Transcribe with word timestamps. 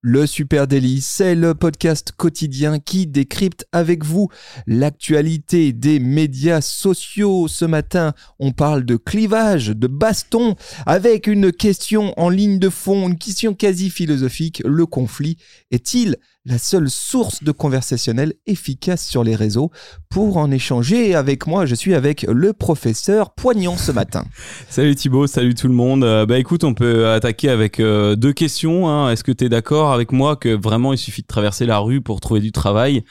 Le 0.00 0.28
Super 0.28 0.68
Daily, 0.68 1.00
c'est 1.00 1.34
le 1.34 1.56
podcast 1.56 2.12
quotidien 2.16 2.78
qui 2.78 3.08
décrypte 3.08 3.66
avec 3.72 4.04
vous 4.04 4.28
l'actualité 4.68 5.72
des 5.72 5.98
médias 5.98 6.60
sociaux. 6.60 7.48
Ce 7.48 7.64
matin, 7.64 8.12
on 8.38 8.52
parle 8.52 8.84
de 8.84 8.94
clivage, 8.94 9.70
de 9.70 9.88
baston, 9.88 10.54
avec 10.86 11.26
une 11.26 11.50
question 11.50 12.14
en 12.16 12.28
ligne 12.28 12.60
de 12.60 12.68
fond, 12.68 13.08
une 13.08 13.18
question 13.18 13.54
quasi 13.54 13.90
philosophique. 13.90 14.62
Le 14.64 14.86
conflit 14.86 15.36
est-il 15.72 16.14
la 16.44 16.58
seule 16.58 16.88
source 16.88 17.42
de 17.42 17.52
conversationnel 17.52 18.32
efficace 18.46 19.06
sur 19.06 19.24
les 19.24 19.34
réseaux? 19.34 19.70
Pour 20.08 20.36
en 20.36 20.50
échanger 20.50 21.16
avec 21.16 21.46
moi, 21.48 21.66
je 21.66 21.74
suis 21.74 21.94
avec 21.94 22.22
le 22.22 22.52
professeur 22.52 23.34
Poignant 23.34 23.76
ce 23.76 23.90
matin. 23.92 24.24
salut 24.70 24.94
Thibaut, 24.94 25.26
salut 25.26 25.54
tout 25.54 25.68
le 25.68 25.74
monde. 25.74 26.04
Euh, 26.04 26.24
bah 26.24 26.38
écoute, 26.38 26.62
on 26.62 26.72
peut 26.72 27.08
attaquer 27.08 27.50
avec 27.50 27.80
euh, 27.80 28.14
deux 28.14 28.32
questions. 28.32 28.88
Hein. 28.88 29.10
Est-ce 29.10 29.24
que 29.24 29.32
tu 29.32 29.44
es 29.44 29.48
d'accord 29.48 29.87
avec 29.92 30.12
moi 30.12 30.36
que 30.36 30.48
vraiment 30.48 30.92
il 30.92 30.98
suffit 30.98 31.22
de 31.22 31.26
traverser 31.26 31.66
la 31.66 31.78
rue 31.78 32.00
pour 32.00 32.20
trouver 32.20 32.40
du 32.40 32.52
travail 32.52 33.04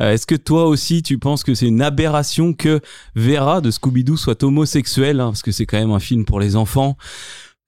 euh, 0.00 0.12
Est-ce 0.12 0.26
que 0.26 0.34
toi 0.34 0.66
aussi 0.66 1.02
tu 1.02 1.18
penses 1.18 1.44
que 1.44 1.54
c'est 1.54 1.66
une 1.66 1.82
aberration 1.82 2.52
que 2.52 2.80
Vera 3.14 3.60
de 3.60 3.70
Scooby-Doo 3.70 4.16
soit 4.16 4.42
homosexuelle 4.42 5.20
hein, 5.20 5.26
Parce 5.26 5.42
que 5.42 5.52
c'est 5.52 5.66
quand 5.66 5.78
même 5.78 5.92
un 5.92 6.00
film 6.00 6.24
pour 6.24 6.40
les 6.40 6.56
enfants? 6.56 6.96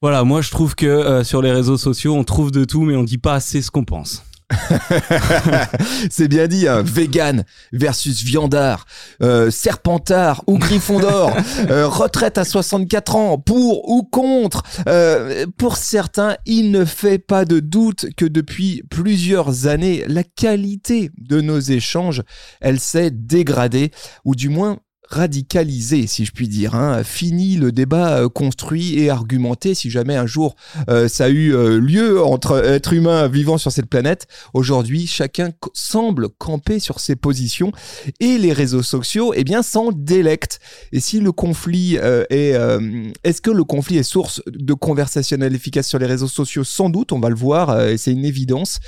Voilà, 0.02 0.24
moi 0.24 0.42
je 0.42 0.50
trouve 0.50 0.74
que 0.74 1.22
sur 1.24 1.40
les 1.40 1.50
réseaux 1.50 1.78
sociaux, 1.78 2.14
on 2.14 2.24
trouve 2.24 2.50
de 2.50 2.64
tout, 2.64 2.82
mais 2.82 2.94
on 2.94 3.04
dit 3.04 3.16
pas 3.16 3.34
assez 3.34 3.62
ce 3.62 3.70
qu'on 3.70 3.84
pense. 3.84 4.22
c'est 6.10 6.28
bien 6.28 6.46
dit, 6.46 6.68
hein. 6.68 6.82
vegan 6.82 7.44
versus 7.72 8.22
viandard, 8.22 8.86
euh, 9.22 9.50
serpentard 9.50 10.44
ou 10.46 10.58
Gryffondor, 10.58 11.34
euh, 11.70 11.88
retraite 11.88 12.38
à 12.38 12.44
64 12.44 13.16
ans, 13.16 13.38
pour 13.38 13.88
ou 13.88 14.02
contre. 14.02 14.62
Euh, 14.88 15.46
pour 15.56 15.76
certains, 15.76 16.36
il 16.46 16.70
ne 16.70 16.84
fait 16.84 17.18
pas 17.18 17.44
de 17.44 17.60
doute 17.60 18.06
que 18.16 18.24
depuis 18.26 18.82
plusieurs 18.90 19.66
années, 19.66 20.04
la 20.08 20.24
qualité 20.24 21.10
de 21.18 21.40
nos 21.40 21.60
échanges, 21.60 22.22
elle 22.60 22.80
s'est 22.80 23.10
dégradée, 23.10 23.90
ou 24.24 24.34
du 24.34 24.48
moins 24.48 24.78
radicalisé, 25.08 26.06
si 26.06 26.24
je 26.24 26.32
puis 26.32 26.48
dire. 26.48 26.74
Hein. 26.74 27.02
Fini 27.04 27.56
le 27.56 27.72
débat 27.72 28.18
euh, 28.18 28.28
construit 28.28 28.98
et 28.98 29.10
argumenté, 29.10 29.74
si 29.74 29.90
jamais 29.90 30.16
un 30.16 30.26
jour 30.26 30.56
euh, 30.88 31.08
ça 31.08 31.26
a 31.26 31.28
eu 31.28 31.54
euh, 31.54 31.78
lieu 31.78 32.22
entre 32.22 32.64
êtres 32.64 32.92
humains 32.92 33.28
vivant 33.28 33.58
sur 33.58 33.70
cette 33.70 33.86
planète. 33.86 34.26
Aujourd'hui, 34.54 35.06
chacun 35.06 35.50
semble 35.72 36.28
camper 36.30 36.78
sur 36.78 37.00
ses 37.00 37.16
positions 37.16 37.72
et 38.20 38.38
les 38.38 38.52
réseaux 38.52 38.82
sociaux, 38.82 39.32
eh 39.34 39.44
bien, 39.44 39.62
s'en 39.62 39.92
délectent. 39.92 40.60
Et 40.92 41.00
si 41.00 41.20
le 41.20 41.32
conflit 41.32 41.96
est... 41.96 42.54
Est-ce 43.24 43.40
que 43.40 43.50
le 43.50 43.64
conflit 43.64 43.98
est 43.98 44.02
source 44.02 44.42
de 44.46 44.74
conversationnel 44.74 45.54
efficace 45.54 45.88
sur 45.88 45.98
les 45.98 46.06
réseaux 46.06 46.28
sociaux? 46.28 46.64
Sans 46.64 46.88
doute, 46.88 47.12
on 47.12 47.20
va 47.20 47.28
le 47.28 47.34
voir, 47.34 47.80
et 47.80 47.98
c'est 47.98 48.12
une 48.12 48.24
évidence. 48.24 48.78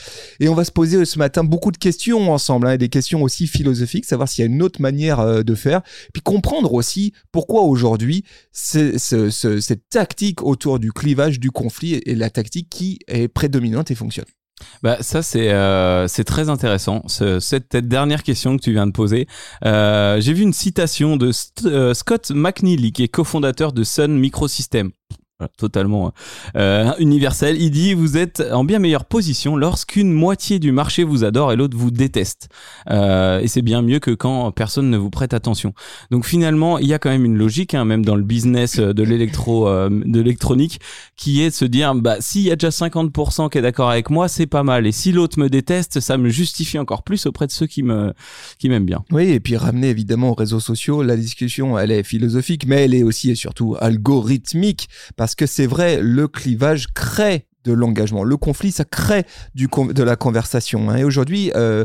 Et 0.41 0.49
on 0.49 0.55
va 0.55 0.65
se 0.65 0.73
poser 0.73 1.05
ce 1.05 1.19
matin 1.19 1.45
beaucoup 1.45 1.73
de 1.73 1.77
questions 1.77 2.33
ensemble, 2.33 2.69
hein, 2.69 2.77
des 2.77 2.89
questions 2.89 3.23
aussi 3.23 3.47
philosophiques, 3.47 4.05
savoir 4.05 4.29
s'il 4.29 4.45
y 4.45 4.49
a 4.49 4.51
une 4.51 4.63
autre 4.63 4.81
manière 4.81 5.45
de 5.45 5.55
faire 5.55 5.83
puis 6.13 6.23
comprendre 6.23 6.73
aussi 6.73 7.13
pourquoi 7.33 7.63
aujourd'hui 7.63 8.25
cette 8.53 9.89
tactique 9.89 10.43
autour 10.43 10.79
du 10.79 10.93
clivage, 10.93 11.41
du 11.41 11.51
conflit 11.51 11.95
est 11.95 12.17
la 12.17 12.31
tactique 12.31 12.69
qui 12.71 12.99
est 13.09 13.29
prédominante 13.29 13.91
et 13.91 13.95
fonctionne. 13.95 14.27
Bah 14.83 14.99
ça 15.01 15.23
c'est 15.23 15.51
euh, 15.51 16.09
très 16.25 16.49
intéressant 16.49 17.03
cette, 17.09 17.77
dernière 17.77 18.23
question 18.23 18.57
que 18.57 18.63
tu 18.63 18.73
viens 18.73 18.87
de 18.87 18.93
poser. 18.93 19.27
Euh, 19.65 20.21
j'ai 20.21 20.33
vu 20.33 20.43
une 20.43 20.55
citation 20.55 21.17
de 21.17 21.31
euh, 21.67 21.93
Scott 21.93 22.31
McNeely 22.35 22.93
qui 22.93 23.03
est 23.03 23.09
cofondateur 23.09 23.73
de 23.73 23.85
Sun 23.85 24.19
Microsystems 24.19 24.93
totalement 25.59 26.13
euh, 26.57 26.93
universel. 26.99 27.61
Il 27.61 27.71
dit 27.71 27.95
vous 27.95 28.17
êtes 28.17 28.43
en 28.53 28.65
bien 28.65 28.79
meilleure 28.79 29.05
position 29.05 29.57
lorsqu'une 29.57 30.11
moitié 30.11 30.59
du 30.59 30.73
marché 30.73 31.05
vous 31.05 31.25
adore 31.25 31.53
et 31.53 31.57
l'autre 31.57 31.77
vous 31.77 31.91
déteste. 31.91 32.49
Euh, 32.91 33.41
et 33.41 33.49
c'est 33.49 33.63
bien 33.63 33.83
mieux 33.83 33.99
que 33.99 34.13
quand 34.13 34.51
personne 34.53 34.89
ne 34.89 34.97
vous 34.97 35.11
prête 35.11 35.35
attention. 35.35 35.75
Donc 36.11 36.25
finalement, 36.25 36.79
il 36.79 36.87
y 36.87 36.95
a 36.95 36.99
quand 36.99 37.11
même 37.11 37.25
une 37.25 37.37
logique, 37.37 37.75
hein, 37.75 37.85
même 37.85 38.05
dans 38.05 38.17
le 38.17 38.23
business 38.23 38.79
de 38.79 39.03
l'électro, 39.03 39.69
euh, 39.69 39.91
de 39.91 40.21
l'électronique, 40.21 40.81
qui 41.17 41.43
est 41.43 41.51
de 41.51 41.55
se 41.55 41.67
dire 41.67 41.95
bah 41.95 42.17
s'il 42.21 42.43
y 42.43 42.51
a 42.51 42.57
déjà 42.57 42.71
50% 42.71 43.51
qui 43.51 43.59
est 43.59 43.63
d'accord 43.63 43.91
avec 43.91 44.09
moi, 44.09 44.29
c'est 44.29 44.47
pas 44.47 44.63
mal. 44.63 44.87
Et 44.87 44.93
si 44.93 45.13
l'autre 45.13 45.39
me 45.39 45.51
déteste, 45.51 46.01
ça 46.01 46.17
me 46.17 46.31
justifie 46.31 46.79
encore 46.79 47.03
plus 47.03 47.27
auprès 47.27 47.47
de 47.47 47.53
ceux 47.53 47.67
qui 47.67 47.83
me 47.83 48.15
qui 48.59 48.71
m'aiment 48.71 48.87
bien. 48.87 49.05
Oui, 49.13 49.29
et 49.29 49.41
puis 49.41 49.57
ramener 49.57 49.91
évidemment 49.91 50.31
aux 50.31 50.35
réseaux 50.35 50.61
sociaux, 50.61 51.03
la 51.03 51.17
discussion, 51.17 51.79
elle 51.79 51.91
est 51.91 52.03
philosophique, 52.05 52.67
mais 52.67 52.85
elle 52.85 52.95
est 52.95 53.03
aussi 53.03 53.31
et 53.31 53.35
surtout 53.35 53.77
algorithmique 53.79 54.89
que 55.35 55.47
c'est 55.47 55.67
vrai, 55.67 56.01
le 56.01 56.29
clivage 56.29 56.89
crée 56.95 57.47
de 57.65 57.73
l'engagement. 57.73 58.23
Le 58.23 58.37
conflit, 58.37 58.71
ça 58.71 58.85
crée 58.85 59.25
de 59.55 60.03
la 60.03 60.17
conversation. 60.17 60.89
Hein. 60.89 60.97
Et 60.97 61.05
aujourd'hui, 61.05 61.51
euh, 61.55 61.85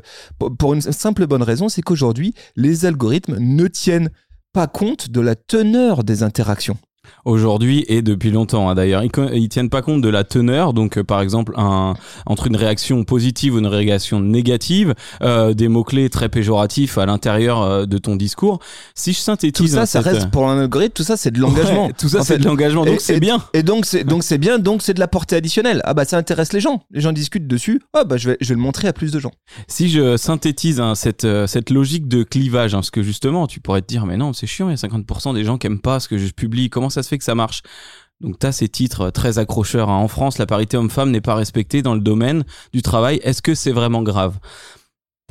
pour 0.60 0.74
une 0.74 0.82
simple 0.82 1.26
bonne 1.28 1.44
raison, 1.44 1.70
c'est 1.70 1.82
qu'aujourd'hui, 1.82 2.34
les 2.56 2.86
algorithmes 2.86 3.38
ne 3.40 3.68
tiennent 3.68 4.12
pas 4.54 4.68
compte 4.68 5.10
de 5.10 5.22
la 5.22 5.36
teneur 5.36 6.04
des 6.04 6.24
interactions 6.24 6.78
aujourd'hui 7.26 7.86
et 7.88 8.02
depuis 8.02 8.32
longtemps. 8.32 8.70
Hein. 8.70 8.76
D'ailleurs, 8.76 9.04
ils, 9.04 9.12
ils, 9.34 9.50
tiennent 9.50 9.70
pas 9.70 9.82
compte 9.82 10.02
de 10.02 10.10
la 10.10 10.24
teneur. 10.24 10.74
Donc, 10.74 10.98
euh, 10.98 11.04
par 11.04 11.22
exemple, 11.22 11.54
un, 11.58 11.94
entre 12.26 12.48
une 12.48 12.56
réaction 12.56 13.04
positive 13.04 13.56
ou 13.56 13.60
une 13.60 13.68
réaction 13.68 14.20
négative, 14.20 14.94
euh, 15.22 15.54
des 15.54 15.68
mots 15.68 15.84
clés 15.84 16.10
très 16.10 16.30
péjoratifs 16.30 16.98
à 16.98 17.06
l'intérieur 17.06 17.62
euh, 17.62 17.86
de 17.86 17.98
ton 17.98 18.16
discours. 18.16 18.60
Si 18.96 19.14
je 19.14 19.20
synthétise, 19.20 19.72
tout 19.72 19.76
ça, 19.76 19.86
ça 19.86 20.02
reste 20.02 20.30
pour 20.32 20.50
un 20.50 20.60
algorithme. 20.60 20.94
Tout 20.94 21.04
ça, 21.04 21.18
c'est 21.18 21.32
de 21.32 21.40
l'engagement. 21.40 21.90
tout 21.98 22.10
ça, 22.10 22.24
c'est 22.24 22.38
de 22.38 22.46
l'engagement. 22.46 22.86
Donc, 22.86 23.02
c'est 23.02 23.20
bien. 23.20 23.44
Et 23.54 23.64
donc, 23.64 23.86
c'est 23.86 24.04
donc 24.04 24.24
c'est 24.24 24.38
bien. 24.38 24.60
Donc, 24.60 24.82
c'est 24.82 24.94
de 24.94 25.00
la 25.00 25.08
portée 25.08 25.36
additionnelle. 25.36 25.82
Ah 25.86 25.94
bah, 25.94 26.06
ça 26.06 26.18
intéresse 26.18 26.54
les 26.54 26.60
gens. 26.60 26.84
Les 26.92 27.02
gens 27.02 27.12
discutent 27.12 27.48
dessus. 27.48 27.82
Ah 27.94 28.04
bah, 28.04 28.18
je 28.18 28.32
vais 28.32 28.38
je 28.42 28.50
vais 28.50 28.56
le 28.56 28.62
montrer 28.62 28.88
à 28.88 28.94
plus 28.94 29.12
de 29.12 29.20
gens. 29.20 29.32
Si 29.68 29.90
je 29.90 30.18
synthétise 30.18 30.80
hein, 30.80 30.96
cette 30.96 31.28
cette 31.48 31.70
logique 31.70 32.08
de 32.08 32.24
clivage, 32.24 32.74
hein, 32.74 32.78
parce 32.78 32.92
que 32.92 33.04
justement, 33.04 33.48
tu 33.48 33.60
pourrais 33.60 33.82
te 33.82 33.88
dire, 33.88 34.06
mais 34.06 34.18
non, 34.18 34.34
c'est 34.34 34.48
chiant. 34.48 34.70
Il 34.70 34.72
y 34.72 34.74
a 34.74 34.88
50% 34.88 35.34
des 35.34 35.44
gens 35.44 35.58
qui 35.58 35.68
aiment 35.68 35.80
pas 35.80 36.00
ce 36.00 36.08
que 36.08 36.18
je 36.18 36.28
publie. 36.32 36.70
Comment 36.70 36.90
ça 36.90 37.01
se 37.04 37.10
fait 37.10 37.18
que 37.18 37.24
ça 37.24 37.36
marche. 37.36 37.62
Donc 38.22 38.38
tu 38.40 38.46
as 38.46 38.52
ces 38.52 38.70
titres 38.70 39.10
très 39.10 39.40
accrocheurs. 39.40 39.90
Hein. 39.90 39.98
En 39.98 40.08
France, 40.08 40.38
la 40.38 40.46
parité 40.46 40.78
homme-femme 40.78 41.12
n'est 41.12 41.22
pas 41.22 41.36
respectée 41.36 41.82
dans 41.82 41.96
le 41.96 42.02
domaine 42.02 42.44
du 42.74 42.82
travail. 42.82 43.20
Est-ce 43.24 43.42
que 43.42 43.56
c'est 43.56 43.72
vraiment 43.72 44.04
grave? 44.04 44.38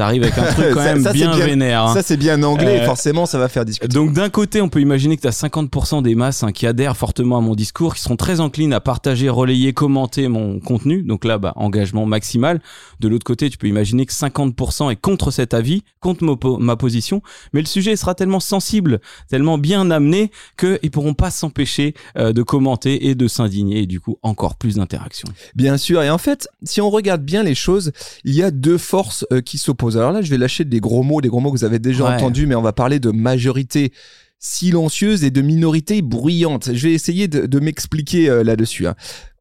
T'arrives 0.00 0.22
avec 0.22 0.38
un 0.38 0.44
truc 0.44 0.70
quand 0.72 0.82
même 0.82 1.06
bien, 1.12 1.36
vénère. 1.36 1.84
Hein. 1.84 1.92
Ça, 1.92 2.00
c'est 2.00 2.16
bien 2.16 2.42
anglais, 2.42 2.80
euh, 2.80 2.86
forcément, 2.86 3.26
ça 3.26 3.36
va 3.36 3.50
faire 3.50 3.66
discuter. 3.66 3.92
Donc, 3.92 4.14
d'un 4.14 4.30
côté, 4.30 4.62
on 4.62 4.70
peut 4.70 4.80
imaginer 4.80 5.14
que 5.18 5.20
tu 5.20 5.28
as 5.28 5.38
50% 5.42 6.02
des 6.02 6.14
masses 6.14 6.42
hein, 6.42 6.52
qui 6.52 6.66
adhèrent 6.66 6.96
fortement 6.96 7.36
à 7.36 7.42
mon 7.42 7.54
discours, 7.54 7.94
qui 7.94 8.00
seront 8.00 8.16
très 8.16 8.40
enclines 8.40 8.72
à 8.72 8.80
partager, 8.80 9.28
relayer, 9.28 9.74
commenter 9.74 10.28
mon 10.28 10.58
contenu. 10.58 11.02
Donc 11.02 11.26
là, 11.26 11.36
bah, 11.36 11.52
engagement 11.56 12.06
maximal. 12.06 12.62
De 13.00 13.08
l'autre 13.08 13.24
côté, 13.24 13.50
tu 13.50 13.58
peux 13.58 13.66
imaginer 13.66 14.06
que 14.06 14.14
50% 14.14 14.90
est 14.90 14.96
contre 14.96 15.30
cet 15.30 15.52
avis, 15.52 15.82
contre 16.00 16.24
ma 16.58 16.76
position. 16.76 17.20
Mais 17.52 17.60
le 17.60 17.66
sujet 17.66 17.94
sera 17.94 18.14
tellement 18.14 18.40
sensible, 18.40 19.00
tellement 19.28 19.58
bien 19.58 19.90
amené, 19.90 20.30
qu'ils 20.56 20.90
pourront 20.90 21.12
pas 21.12 21.30
s'empêcher 21.30 21.92
euh, 22.16 22.32
de 22.32 22.42
commenter 22.42 23.08
et 23.08 23.14
de 23.14 23.28
s'indigner. 23.28 23.80
Et 23.80 23.86
du 23.86 24.00
coup, 24.00 24.16
encore 24.22 24.54
plus 24.54 24.76
d'interactions. 24.76 25.28
Bien 25.54 25.76
sûr. 25.76 26.02
Et 26.02 26.08
en 26.08 26.16
fait, 26.16 26.48
si 26.62 26.80
on 26.80 26.88
regarde 26.88 27.22
bien 27.22 27.42
les 27.42 27.54
choses, 27.54 27.92
il 28.24 28.34
y 28.34 28.42
a 28.42 28.50
deux 28.50 28.78
forces 28.78 29.26
euh, 29.30 29.42
qui 29.42 29.58
s'opposent 29.58 29.89
alors 29.96 30.12
là, 30.12 30.22
je 30.22 30.30
vais 30.30 30.38
lâcher 30.38 30.64
des 30.64 30.80
gros 30.80 31.02
mots, 31.02 31.20
des 31.20 31.28
gros 31.28 31.40
mots 31.40 31.52
que 31.52 31.58
vous 31.58 31.64
avez 31.64 31.78
déjà 31.78 32.04
entendus, 32.04 32.46
mais 32.46 32.54
on 32.54 32.62
va 32.62 32.72
parler 32.72 32.98
de 32.98 33.10
majorité 33.10 33.92
silencieuse 34.38 35.22
et 35.22 35.30
de 35.30 35.42
minorité 35.42 36.02
bruyante. 36.02 36.70
Je 36.72 36.88
vais 36.88 36.94
essayer 36.94 37.28
de, 37.28 37.60
m'expliquer 37.60 38.28
euh, 38.28 38.42
là-dessus. 38.42 38.86
Hein. 38.86 38.94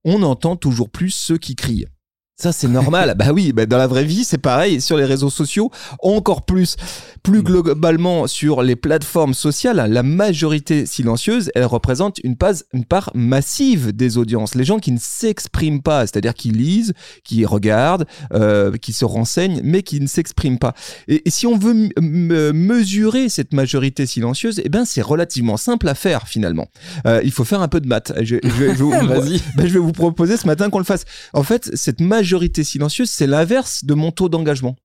On 0.04 0.24
entend 0.24 0.56
toujours 0.56 0.90
plus 0.90 1.12
ceux 1.12 1.38
qui 1.38 1.56
crient. 1.56 1.88
Ça, 2.40 2.54
c'est 2.54 2.70
normal. 2.70 3.16
bah 3.18 3.34
oui, 3.34 3.52
bah 3.52 3.66
dans 3.66 3.78
la 3.78 3.88
vraie 3.88 4.06
vie, 4.06 4.24
c'est 4.24 4.38
pareil. 4.38 4.80
Sur 4.80 4.96
les 4.96 5.04
réseaux 5.04 5.30
sociaux, 5.30 5.72
encore 6.02 6.46
plus. 6.46 6.78
Plus 7.22 7.44
globalement, 7.44 8.28
sur 8.28 8.64
les 8.64 8.78
plateformes 8.78 9.34
sociales, 9.34 9.86
la 9.90 10.04
majorité 10.04 10.86
silencieuse, 10.86 11.52
elle 11.54 11.66
représente 11.66 12.20
une, 12.24 12.38
une 12.74 12.86
part 12.86 13.12
massive 13.14 13.92
des 13.92 14.18
audiences. 14.18 14.56
Les 14.56 14.64
gens 14.64 14.80
qui 14.80 14.94
ne 14.94 15.00
s'expriment 15.00 15.82
pas, 15.82 16.08
c'est-à-dire 16.08 16.34
qui 16.34 16.52
lisent, 16.52 16.94
qui 17.26 17.46
regardent, 17.46 18.06
euh, 18.34 18.72
qui 18.78 18.94
se 18.94 19.04
renseignent, 19.04 19.60
mais 19.66 19.84
qui 19.84 20.00
ne 20.00 20.08
s'expriment 20.08 20.60
pas. 20.60 20.74
Et, 21.10 21.22
si 21.28 21.46
on 21.46 21.58
veut 21.58 21.90
mesurer 22.00 23.28
cette 23.28 23.54
majorité 23.54 24.06
silencieuse, 24.06 24.62
eh 24.64 24.70
ben, 24.70 24.86
c'est 24.86 25.02
relativement 25.02 25.58
simple 25.58 25.90
à 25.90 25.94
faire 25.96 26.30
finalement. 26.30 26.70
Euh, 27.06 27.20
il 27.26 27.32
faut 27.32 27.44
faire 27.44 27.62
un 27.62 27.68
peu 27.68 27.82
de 27.82 27.88
maths. 27.88 28.14
Je, 28.22 28.38
je, 28.42 28.76
je, 28.76 28.84
bah, 29.58 29.66
je 29.68 29.74
vais 29.74 29.80
vous 29.80 29.92
proposer 29.92 30.38
ce 30.38 30.48
matin 30.48 30.70
qu'on 30.70 30.80
le 30.80 30.86
fasse. 30.86 31.04
En 31.34 31.44
fait, 31.44 31.70
cette 31.74 32.00
majorité 32.00 32.29
majorité 32.30 32.64
silencieuse, 32.64 33.10
c'est 33.10 33.26
l'inverse 33.28 33.84
de 33.86 33.94
mon 33.96 34.12
taux 34.12 34.30
d'engagement. 34.30 34.76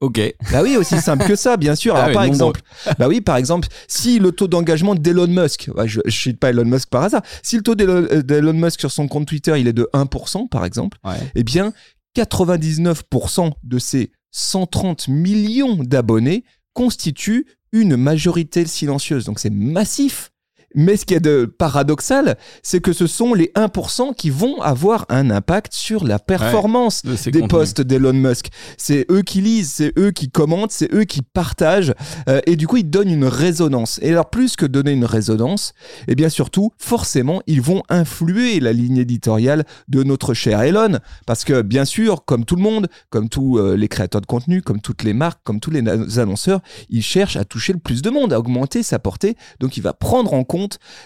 Ok. 0.00 0.20
Bah 0.52 0.62
oui, 0.62 0.76
aussi 0.76 1.00
simple 1.00 1.26
que 1.26 1.34
ça, 1.34 1.56
bien 1.56 1.74
sûr. 1.74 1.96
Ah 1.96 2.04
Alors 2.04 2.08
oui, 2.08 2.14
par 2.14 2.24
exemple, 2.24 2.60
bah 2.98 3.08
oui, 3.08 3.20
par 3.20 3.36
exemple, 3.38 3.66
si 3.88 4.18
le 4.20 4.30
taux 4.30 4.46
d'engagement 4.46 4.94
d'Elon 4.94 5.26
Musk, 5.26 5.70
ouais, 5.74 5.88
je, 5.88 6.00
je 6.04 6.16
cite 6.16 6.38
pas 6.38 6.50
Elon 6.50 6.64
Musk 6.66 6.90
par 6.90 7.02
hasard, 7.02 7.22
si 7.42 7.56
le 7.56 7.62
taux 7.62 7.74
d'Elon 7.74 8.06
euh, 8.12 8.22
d'Elon 8.22 8.52
Musk 8.52 8.78
sur 8.78 8.92
son 8.92 9.08
compte 9.08 9.26
Twitter, 9.26 9.58
il 9.58 9.66
est 9.66 9.72
de 9.72 9.88
1%, 9.94 10.48
par 10.48 10.64
exemple, 10.64 10.98
Ouais. 11.02 11.16
eh 11.34 11.42
bien, 11.42 11.72
99% 12.16 13.50
de 13.64 13.78
ces 13.78 14.12
130 14.32 15.08
millions 15.08 15.76
d'abonnés 15.82 16.44
constituent 16.74 17.46
une 17.72 17.96
majorité 17.96 18.64
silencieuse. 18.66 19.24
Donc 19.24 19.38
c'est 19.40 19.50
massif. 19.50 20.30
Mais 20.74 20.96
ce 20.96 21.04
qui 21.04 21.14
est 21.14 21.20
de 21.20 21.46
paradoxal, 21.46 22.36
c'est 22.62 22.80
que 22.80 22.92
ce 22.92 23.06
sont 23.06 23.34
les 23.34 23.50
1% 23.54 24.14
qui 24.14 24.30
vont 24.30 24.60
avoir 24.60 25.06
un 25.08 25.30
impact 25.30 25.72
sur 25.72 26.04
la 26.04 26.18
performance 26.18 27.02
des 27.04 27.14
contenus. 27.14 27.48
posts 27.48 27.80
d'Elon 27.80 28.12
Musk. 28.12 28.48
C'est 28.76 29.06
eux 29.10 29.22
qui 29.22 29.40
lisent, 29.40 29.72
c'est 29.76 29.98
eux 29.98 30.10
qui 30.10 30.28
commentent, 30.28 30.72
c'est 30.72 30.92
eux 30.92 31.04
qui 31.04 31.22
partagent, 31.22 31.94
euh, 32.28 32.40
et 32.46 32.56
du 32.56 32.66
coup 32.66 32.76
ils 32.78 32.88
donnent 32.88 33.10
une 33.10 33.24
résonance. 33.24 33.98
Et 34.02 34.10
alors 34.10 34.28
plus 34.30 34.56
que 34.56 34.66
donner 34.66 34.92
une 34.92 35.04
résonance, 35.04 35.72
et 36.08 36.14
bien 36.14 36.28
surtout, 36.28 36.72
forcément, 36.78 37.40
ils 37.46 37.60
vont 37.60 37.82
influer 37.88 38.60
la 38.60 38.72
ligne 38.72 38.98
éditoriale 38.98 39.64
de 39.88 40.02
notre 40.02 40.34
cher 40.34 40.60
Elon, 40.60 40.98
parce 41.26 41.44
que 41.44 41.62
bien 41.62 41.84
sûr, 41.84 42.24
comme 42.24 42.44
tout 42.44 42.56
le 42.56 42.62
monde, 42.62 42.88
comme 43.10 43.28
tous 43.28 43.58
euh, 43.58 43.76
les 43.76 43.88
créateurs 43.88 44.20
de 44.20 44.26
contenu, 44.26 44.62
comme 44.62 44.80
toutes 44.80 45.04
les 45.04 45.14
marques, 45.14 45.40
comme 45.44 45.60
tous 45.60 45.70
les 45.70 46.18
annonceurs, 46.18 46.60
il 46.90 47.02
cherche 47.02 47.36
à 47.36 47.44
toucher 47.44 47.72
le 47.72 47.78
plus 47.78 48.02
de 48.02 48.10
monde, 48.10 48.32
à 48.32 48.38
augmenter 48.38 48.82
sa 48.82 48.98
portée. 48.98 49.36
Donc 49.60 49.76
il 49.76 49.82
va 49.82 49.92
prendre 49.92 50.34
en 50.34 50.44
compte 50.44 50.55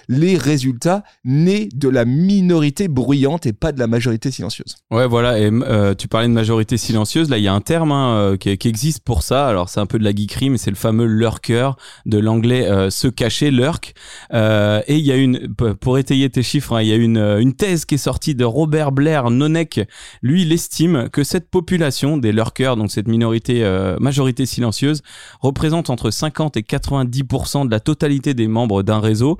les 0.08 0.36
résultats 0.36 1.02
nés 1.24 1.68
de 1.74 1.88
la 1.88 2.04
minorité 2.04 2.88
bruyante 2.88 3.46
et 3.46 3.52
pas 3.52 3.72
de 3.72 3.78
la 3.78 3.86
majorité 3.86 4.30
silencieuse. 4.30 4.76
Ouais, 4.90 5.06
voilà. 5.06 5.38
Et 5.38 5.50
euh, 5.50 5.94
tu 5.94 6.08
parlais 6.08 6.28
de 6.28 6.32
majorité 6.32 6.76
silencieuse. 6.76 7.28
Là, 7.30 7.38
il 7.38 7.44
y 7.44 7.48
a 7.48 7.54
un 7.54 7.60
terme 7.60 7.92
hein, 7.92 8.14
euh, 8.14 8.36
qui, 8.36 8.50
existe 8.50 9.02
pour 9.04 9.22
ça. 9.22 9.48
Alors, 9.48 9.68
c'est 9.68 9.80
un 9.80 9.86
peu 9.86 9.98
de 9.98 10.04
la 10.04 10.14
geekerie, 10.14 10.50
mais 10.50 10.58
c'est 10.58 10.70
le 10.70 10.76
fameux 10.76 11.06
lurker 11.06 11.70
de 12.06 12.18
l'anglais 12.18 12.68
euh, 12.68 12.90
se 12.90 13.08
cacher, 13.08 13.50
lurk. 13.50 13.94
Et 14.32 14.96
il 14.96 15.06
y 15.06 15.12
a 15.12 15.16
une, 15.16 15.54
pour 15.54 15.98
étayer 15.98 16.30
tes 16.30 16.42
chiffres, 16.42 16.74
hein, 16.74 16.82
il 16.82 16.88
y 16.88 16.92
a 16.92 16.96
une, 16.96 17.18
une 17.18 17.54
thèse 17.54 17.84
qui 17.84 17.96
est 17.96 17.98
sortie 17.98 18.34
de 18.34 18.44
Robert 18.44 18.92
Blair 18.92 19.30
Nonek. 19.30 19.80
Lui, 20.22 20.42
il 20.42 20.52
estime 20.52 21.08
que 21.10 21.24
cette 21.24 21.50
population 21.50 22.16
des 22.16 22.32
lurkers, 22.32 22.76
donc 22.76 22.90
cette 22.90 23.08
minorité, 23.08 23.64
majorité 24.00 24.46
silencieuse, 24.46 25.02
représente 25.40 25.90
entre 25.90 26.10
50 26.10 26.56
et 26.56 26.62
90% 26.62 27.66
de 27.66 27.70
la 27.70 27.80
totalité 27.80 28.34
des 28.34 28.48
membres 28.48 28.82
d'un 28.82 29.00
réseau. 29.00 29.38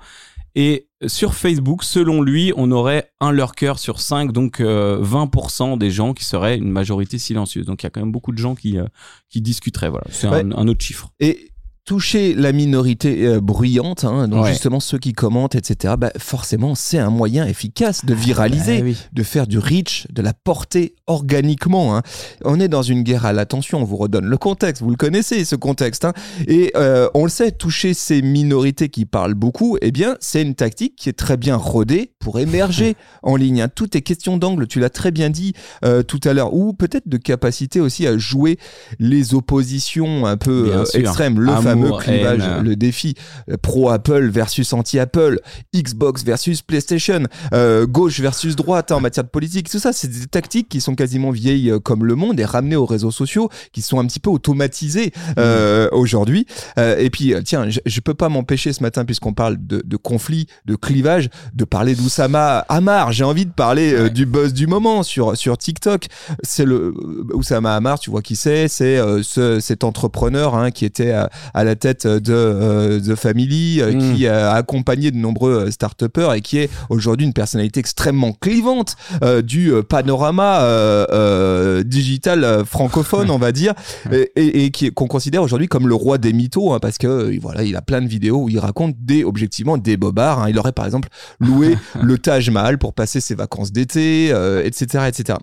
Et 0.57 0.89
sur 1.07 1.35
Facebook, 1.35 1.85
selon 1.85 2.23
lui, 2.23 2.53
on 2.57 2.73
aurait 2.73 3.13
un 3.21 3.31
lurker 3.31 3.75
sur 3.79 4.01
5, 4.01 4.33
donc 4.33 4.61
euh, 4.61 5.01
20% 5.01 5.79
des 5.79 5.91
gens 5.93 6.13
qui 6.13 6.25
seraient 6.25 6.57
une 6.59 6.71
majorité 6.71 7.19
silencieuse. 7.19 7.67
Donc 7.67 7.83
il 7.83 7.87
y 7.87 7.89
a 7.89 7.91
quand 7.91 8.01
même 8.01 8.11
beaucoup 8.11 8.33
de 8.33 8.39
gens 8.39 8.57
qui, 8.57 8.77
euh, 8.77 8.85
qui 9.29 9.41
discuteraient. 9.41 9.91
Voilà, 9.91 10.07
c'est 10.11 10.29
Ouais. 10.29 10.41
un, 10.41 10.51
un 10.53 10.67
autre 10.69 10.85
chiffre. 10.85 11.11
Et 11.21 11.50
toucher 11.91 12.35
la 12.35 12.53
minorité 12.53 13.27
euh, 13.27 13.41
bruyante, 13.41 14.05
hein, 14.05 14.29
donc 14.29 14.45
Ouais. 14.45 14.51
justement 14.53 14.79
ceux 14.79 14.99
qui 14.99 15.13
commentent, 15.13 15.57
etc., 15.57 15.95
bah, 15.99 16.13
forcément, 16.19 16.77
c'est 16.77 16.99
un 16.99 17.11
moyen 17.11 17.45
efficace 17.47 18.05
de 18.05 18.15
viraliser, 18.15 18.79
Ah 18.79 18.85
oui. 18.85 18.97
de 19.13 19.23
faire 19.25 19.49
du 19.49 19.59
reach, 19.59 20.07
de 20.13 20.23
la 20.23 20.33
porter 20.33 20.95
organiquement. 21.09 21.97
hein. 21.97 22.03
On 22.45 22.61
est 22.61 22.69
dans 22.69 22.83
une 22.83 23.03
guerre 23.03 23.27
à 23.27 23.33
l'attention, 23.33 23.81
on 23.81 23.85
vous 23.85 23.97
redonne 23.97 24.27
le 24.27 24.37
contexte, 24.37 24.83
vous 24.85 24.91
le 24.91 24.97
connaissez 24.97 25.45
ce 25.45 25.57
contexte. 25.57 26.05
hein. 26.05 26.13
Et 26.47 26.71
euh, 26.77 27.09
on 27.15 27.25
le 27.25 27.29
sait, 27.29 27.51
toucher 27.51 27.93
ces 27.93 28.23
minorités 28.23 28.89
qui 28.89 29.05
parlent 29.05 29.35
beaucoup, 29.35 29.77
eh 29.83 29.91
bien, 29.91 30.17
c'est 30.21 30.43
une 30.43 30.55
tactique 30.55 30.95
qui 30.95 31.09
est 31.09 31.19
très 31.19 31.37
bien 31.37 31.57
rodée 31.57 32.13
pour 32.21 32.39
émerger 32.39 32.95
en 33.25 33.35
ligne. 33.35 33.67
Tout 33.75 33.97
est 33.97 34.03
question 34.03 34.37
d'angle, 34.37 34.69
tu 34.69 34.79
l'as 34.79 34.91
très 34.91 35.11
bien 35.11 35.29
dit 35.29 35.55
euh, 35.85 36.05
tout 36.05 36.21
à 36.23 36.35
l'heure, 36.35 36.55
ou 36.55 36.73
peut-être 36.73 37.09
de 37.09 37.17
capacité 37.17 37.81
aussi 37.81 38.07
à 38.07 38.17
jouer 38.17 38.59
les 39.01 39.35
oppositions 39.35 40.25
un 40.27 40.37
peu 40.37 40.85
extrêmes, 40.95 41.41
le 41.41 41.51
Amour, 41.51 41.65
fameux 41.89 41.99
clivage, 42.03 42.41
haine. 42.43 42.65
le 42.65 42.77
défi 42.77 43.15
euh, 43.51 43.57
pro 43.61 43.89
Apple 43.91 44.29
versus 44.31 44.73
anti 44.73 44.99
Apple, 44.99 45.39
Xbox 45.75 46.25
versus 46.25 46.63
PlayStation, 46.63 47.25
euh, 47.55 47.87
gauche 47.87 48.21
versus 48.21 48.57
droite 48.57 48.91
hein, 48.93 48.97
en 48.97 49.01
matière 49.01 49.25
de 49.25 49.31
politique, 49.31 49.69
tout 49.71 49.79
ça, 49.79 49.93
c'est 49.93 50.09
des 50.09 50.27
tactiques 50.27 50.69
qui 50.69 50.81
sont 50.81 50.95
quasiment 50.95 51.31
vieilles 51.31 51.71
euh, 51.71 51.79
comme 51.79 52.05
le 52.05 52.15
monde 52.15 52.39
et 52.41 52.45
ramenées 52.45 52.77
aux 52.77 52.87
réseaux 52.87 53.11
sociaux, 53.11 53.49
qui 53.73 53.83
sont 53.83 53.99
un 53.99 54.07
petit 54.07 54.21
peu 54.21 54.31
automatisées 54.31 55.13
euh, 55.39 55.89
aujourd'hui. 55.93 56.47
Euh, 56.79 56.97
et 56.99 57.11
puis, 57.11 57.35
tiens, 57.45 57.69
je, 57.71 57.81
je 57.85 58.01
peux 58.01 58.15
pas 58.15 58.29
m'empêcher 58.29 58.73
ce 58.73 58.83
matin, 58.83 59.05
puisqu'on 59.05 59.33
parle 59.33 59.57
de, 59.59 59.83
de 59.85 59.97
conflit, 59.97 60.47
de 60.67 60.75
clivage, 60.77 61.29
de 61.55 61.65
parler 61.65 61.95
d'Oussama 61.95 62.65
Hamar. 62.69 63.13
J'ai 63.13 63.25
envie 63.25 63.47
de 63.47 63.53
parler 63.53 63.81
Ouais. 63.91 64.11
du 64.11 64.27
buzz 64.27 64.53
du 64.53 64.67
moment 64.67 65.03
sur 65.03 65.37
sur 65.37 65.57
TikTok. 65.59 66.07
C'est 66.43 66.65
le 66.65 66.95
Oussama 67.35 67.75
Hamar, 67.75 67.99
tu 67.99 68.11
vois 68.11 68.23
qui 68.23 68.37
c'est? 68.37 68.69
C'est 68.69 68.99
ce, 69.23 69.59
cet 69.61 69.85
entrepreneur 69.85 70.55
hein, 70.55 70.71
qui 70.71 70.85
était 70.85 71.11
à, 71.13 71.31
à 71.55 71.60
la 71.65 71.75
tête 71.77 72.07
de 72.07 72.33
euh, 72.35 73.01
The 73.01 73.15
Family, 73.15 73.81
euh, 73.81 73.93
Mm. 73.93 74.15
qui 74.15 74.27
a 74.27 74.53
accompagné 74.53 75.11
de 75.11 75.17
nombreux 75.17 75.67
euh, 75.67 75.71
start-upers 75.71 76.33
et 76.35 76.41
qui 76.41 76.59
est 76.59 76.71
aujourd'hui 76.89 77.27
une 77.27 77.33
personnalité 77.33 77.81
extrêmement 77.81 78.33
clivante 78.33 78.97
euh, 79.23 79.43
du 79.43 79.73
euh, 79.73 79.83
panorama 79.83 80.61
euh, 80.63 81.07
euh, 81.13 81.83
digital 81.83 82.45
euh, 82.45 82.65
francophone, 82.65 83.31
on 83.31 83.39
va 83.39 83.53
dire, 83.53 83.75
et, 84.13 84.31
et- 84.37 84.65
et 84.65 84.71
qui 84.71 84.87
est- 84.87 84.91
qu'on 84.91 85.07
considère 85.07 85.43
aujourd'hui 85.43 85.69
comme 85.69 85.89
le 85.89 85.95
roi 85.95 86.19
des 86.19 86.33
mythos, 86.33 86.73
hein, 86.73 86.79
parce 86.81 86.99
que 86.99 87.07
euh, 87.07 87.39
voilà, 87.41 87.63
il 87.63 87.75
a 87.77 87.83
plein 87.83 88.01
de 88.03 88.09
vidéos 88.09 88.43
où 88.45 88.49
il 88.49 88.59
raconte 88.59 88.95
des 88.99 89.25
objectivement 89.25 89.77
des 89.79 89.97
bobards. 89.97 90.41
hein. 90.43 90.47
Il 90.49 90.59
aurait 90.59 90.73
par 90.73 90.85
exemple 90.87 91.09
loué 91.41 91.77
le 92.03 92.19
Taj 92.19 92.51
Mahal 92.51 92.79
pour 92.79 92.95
passer 92.95 93.21
ses 93.21 93.35
vacances 93.35 93.73
d'été, 93.73 94.29
euh, 94.33 94.63
etc., 94.65 95.05
etc. 95.09 95.39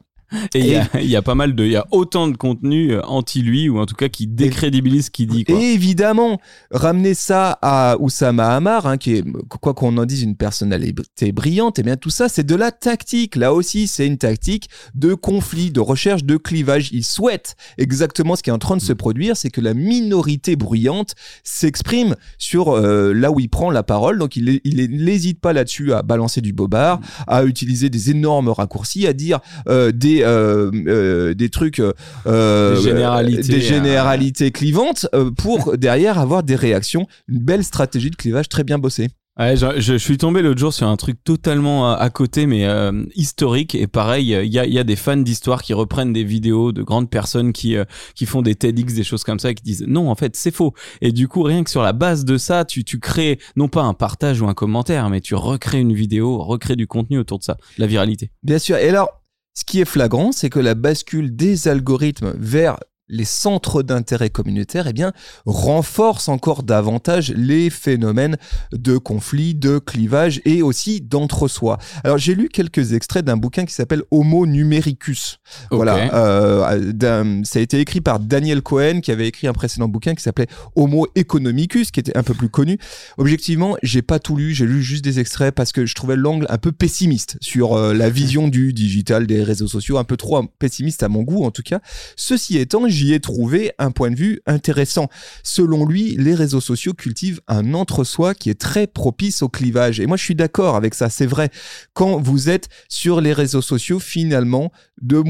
Et 0.54 0.60
il 0.60 0.66
y, 0.68 0.76
a- 0.76 0.90
il 1.02 1.10
y 1.10 1.16
a 1.16 1.22
pas 1.22 1.36
mal 1.36 1.56
de, 1.56 1.64
il 1.64 1.72
y 1.72 1.76
a 1.78 1.86
autant 1.92 2.28
de 2.28 2.36
contenu 2.36 2.92
euh, 2.94 3.02
anti 3.06 3.42
lui 3.42 3.70
ou 3.70 3.80
en 3.80 3.86
tout 3.86 3.96
cas 3.96 4.10
qui 4.10 4.28
décrédibilise 4.28 5.06
ce 5.06 5.12
qu'il 5.12 5.28
dit. 5.28 5.44
Quoi. 5.46 5.56
Et 5.60 5.74
évidemment, 5.74 6.40
ramener 6.72 7.14
ça 7.14 7.58
à 7.62 7.96
Oussama 8.00 8.50
Hamar, 8.56 8.88
hein, 8.88 8.98
qui 8.98 9.14
est, 9.14 9.24
quoi 9.62 9.74
qu'on 9.74 9.98
en 9.98 10.06
dise, 10.06 10.24
une 10.24 10.36
personnalité 10.36 11.32
brillante, 11.32 11.80
et 11.80 11.84
bien 11.84 11.96
tout 11.96 12.10
ça, 12.10 12.28
c'est 12.30 12.46
de 12.46 12.56
la 12.56 12.72
tactique. 12.72 13.36
Là 13.38 13.54
aussi, 13.54 13.88
c'est 13.88 14.06
une 14.06 14.18
tactique 14.18 14.70
de 14.96 15.14
conflit, 15.14 15.72
de 15.72 15.80
recherche 15.80 16.24
de 16.26 16.36
clivage. 16.38 16.90
Il 16.92 17.04
souhaite 17.06 17.56
exactement 17.78 18.36
ce 18.36 18.44
qui 18.44 18.50
est 18.50 18.54
en 18.54 18.60
train 18.60 18.76
de 18.78 18.82
se 18.82 18.94
produire, 18.94 19.38
c'est 19.38 19.50
que 19.50 19.62
la 19.62 19.74
minorité 19.74 20.56
bruyante 20.56 21.16
s'exprime 21.44 22.16
sur 22.38 22.70
euh, 22.76 23.14
là 23.14 23.32
où 23.32 23.40
il 23.40 23.50
prend 23.50 23.72
la 23.72 23.84
parole. 23.84 24.20
Donc, 24.20 24.36
il 24.36 24.60
il 24.64 25.04
n'hésite 25.04 25.40
pas 25.40 25.54
là-dessus 25.54 25.94
à 25.94 26.02
balancer 26.04 26.42
du 26.42 26.54
bobard, 26.54 27.00
à 27.28 27.44
utiliser 27.46 27.90
des 27.90 28.12
énormes 28.12 28.50
raccourcis, 28.50 29.08
à 29.08 29.14
dire 29.14 29.40
euh, 29.70 29.92
des 29.92 30.17
euh, 30.24 30.72
euh, 30.88 31.34
des 31.34 31.50
trucs, 31.50 31.80
euh, 31.80 32.76
Des 32.76 32.82
généralités, 32.82 33.42
des 33.42 33.58
euh, 33.58 33.60
généralités 33.60 34.52
clivantes 34.52 35.08
pour 35.38 35.78
derrière 35.78 36.20
avoir 36.20 36.44
des 36.44 36.56
réactions. 36.56 37.08
Une 37.28 37.40
belle 37.40 37.64
stratégie 37.64 38.10
de 38.10 38.16
clivage 38.16 38.50
très 38.50 38.64
bien 38.64 38.78
bossée. 38.78 39.10
Ouais, 39.40 39.56
je, 39.56 39.98
suis 39.98 40.18
tombé 40.18 40.42
l'autre 40.42 40.60
jour 40.60 40.74
sur 40.74 40.88
un 40.88 40.98
truc 40.98 41.24
totalement 41.24 41.92
à, 41.92 41.96
à 41.96 42.10
côté, 42.10 42.48
mais 42.48 42.66
euh, 42.66 43.04
historique. 43.14 43.76
Et 43.76 43.86
pareil, 43.86 44.32
il 44.32 44.52
y 44.52 44.58
a, 44.58 44.66
y 44.66 44.80
a 44.80 44.84
des 44.84 44.96
fans 44.96 45.16
d'histoire 45.16 45.62
qui 45.62 45.76
reprennent 45.76 46.12
des 46.12 46.24
vidéos 46.24 46.72
de 46.72 46.82
grandes 46.82 47.10
personnes 47.10 47.54
qui 47.54 47.78
euh, 47.78 47.86
qui 48.16 48.26
font 48.26 48.42
des 48.42 48.56
TEDx, 48.56 48.96
des 48.96 49.04
choses 49.04 49.24
comme 49.24 49.38
ça, 49.38 49.52
et 49.52 49.56
qui 49.56 49.64
disent 49.64 49.86
non, 49.88 50.10
en 50.10 50.16
fait, 50.16 50.36
c'est 50.36 50.50
faux. 50.50 50.74
Et 51.02 51.12
du 51.12 51.28
coup, 51.28 51.44
rien 51.44 51.64
que 51.64 51.70
sur 51.70 51.84
la 51.84 51.94
base 51.94 52.26
de 52.26 52.38
ça, 52.40 52.66
tu 52.66 52.84
tu 52.84 53.00
crées 53.00 53.38
non 53.56 53.68
pas 53.68 53.84
un 53.84 53.94
partage 53.94 54.42
ou 54.42 54.48
un 54.48 54.56
commentaire, 54.56 55.08
mais 55.12 55.22
tu 55.22 55.36
recrées 55.36 55.82
une 55.82 55.94
vidéo, 55.94 56.40
recrées 56.40 56.76
du 56.76 56.88
contenu 56.88 57.20
autour 57.20 57.38
de 57.38 57.44
ça, 57.44 57.58
la 57.78 57.86
viralité. 57.86 58.32
Bien 58.42 58.58
sûr. 58.58 58.78
Et 58.78 58.90
alors, 58.90 59.22
ce 59.58 59.66
qui 59.66 59.82
est 59.82 59.86
flagrant, 59.86 60.32
c'est 60.32 60.52
que 60.52 60.60
la 60.60 60.76
bascule 60.76 61.36
des 61.36 61.68
algorithmes 61.68 62.36
vers 62.38 62.78
les 63.10 63.26
centres 63.26 63.84
d'intérêt 63.84 64.30
communautaire, 64.30 64.88
eh 64.88 64.94
bien, 64.94 65.14
renforce 65.46 66.30
encore 66.30 66.64
davantage 66.64 67.32
les 67.36 67.70
phénomènes 67.70 68.38
de 68.72 68.98
conflit, 68.98 69.56
de 69.56 69.80
clivage 69.80 70.42
et 70.46 70.62
aussi 70.62 71.02
d'entre-soi. 71.02 71.78
Alors, 72.04 72.18
j'ai 72.18 72.36
lu 72.36 72.50
quelques 72.50 72.94
extraits 72.94 73.24
d'un 73.24 73.38
bouquin 73.38 73.66
qui 73.66 73.74
s'appelle 73.74 74.04
Homo 74.12 74.46
numericus. 74.46 75.40
Voilà, 75.72 76.14
euh, 76.14 77.42
ça 77.44 77.60
a 77.60 77.62
été 77.62 77.80
écrit 77.80 78.02
par 78.02 78.20
Daniel 78.20 78.62
Cohen 78.62 79.00
qui 79.02 79.12
avait 79.12 79.28
écrit 79.28 79.48
un 79.48 79.54
précédent 79.54 79.88
bouquin 79.88 80.16
qui 80.16 80.24
s'appelait 80.24 80.48
Homo 80.76 81.08
economicus, 81.16 81.92
qui 81.92 82.00
était 82.00 82.18
un 82.18 82.24
peu 82.24 82.34
plus 82.34 82.50
connu. 82.50 82.78
Objectivement, 83.18 83.78
j'ai 83.84 84.02
pas 84.02 84.20
tout 84.20 84.36
lu, 84.36 84.54
j'ai 84.54 84.66
lu 84.66 84.82
juste 84.82 85.04
des 85.04 85.20
extraits 85.20 85.54
parce 85.54 85.72
que 85.72 85.86
je 85.86 85.96
trouvais 85.96 86.16
l'angle 86.16 86.46
un 86.50 86.58
peu 86.58 86.72
pessimiste 86.72 87.38
sur 87.42 87.74
euh, 87.74 87.94
la 87.94 88.10
vision 88.10 88.48
du 88.48 88.74
digital, 88.74 89.28
des 89.28 89.44
réseaux 89.44 89.68
sociaux, 89.68 89.98
un 89.98 90.04
peu 90.04 90.18
trop 90.18 90.44
pessimiste 90.60 91.04
à 91.04 91.10
mon 91.10 91.24
goût 91.24 91.46
en 91.46 91.52
tout 91.52 91.64
cas. 91.64 91.80
Ceci 92.16 92.58
étant, 92.58 92.88
j'y 92.98 93.14
ai 93.14 93.20
trouvé 93.20 93.72
un 93.78 93.92
point 93.92 94.12
de 94.12 94.16
vue 94.16 94.42
intéressant. 94.46 95.08
Selon 95.44 95.86
lui, 95.86 96.16
les 96.18 96.36
réseaux 96.36 96.62
sociaux 96.62 96.94
cultivent 96.94 97.42
un 97.48 97.74
entre-soi 97.74 98.34
qui 98.34 98.50
est 98.50 98.60
très 98.60 98.88
propice 98.88 99.42
au 99.42 99.50
clivage. 99.50 100.00
Et 100.00 100.06
moi, 100.08 100.18
je 100.18 100.24
suis 100.24 100.36
d'accord 100.36 100.76
avec 100.76 100.94
ça, 100.94 101.10
c'est 101.10 101.26
vrai. 101.26 101.50
Quand 101.94 102.20
vous 102.20 102.50
êtes 102.50 102.70
sur 102.90 103.22
les 103.22 103.34
réseaux 103.34 103.62
sociaux, 103.62 104.00
finalement, 104.00 104.72
de, 105.02 105.24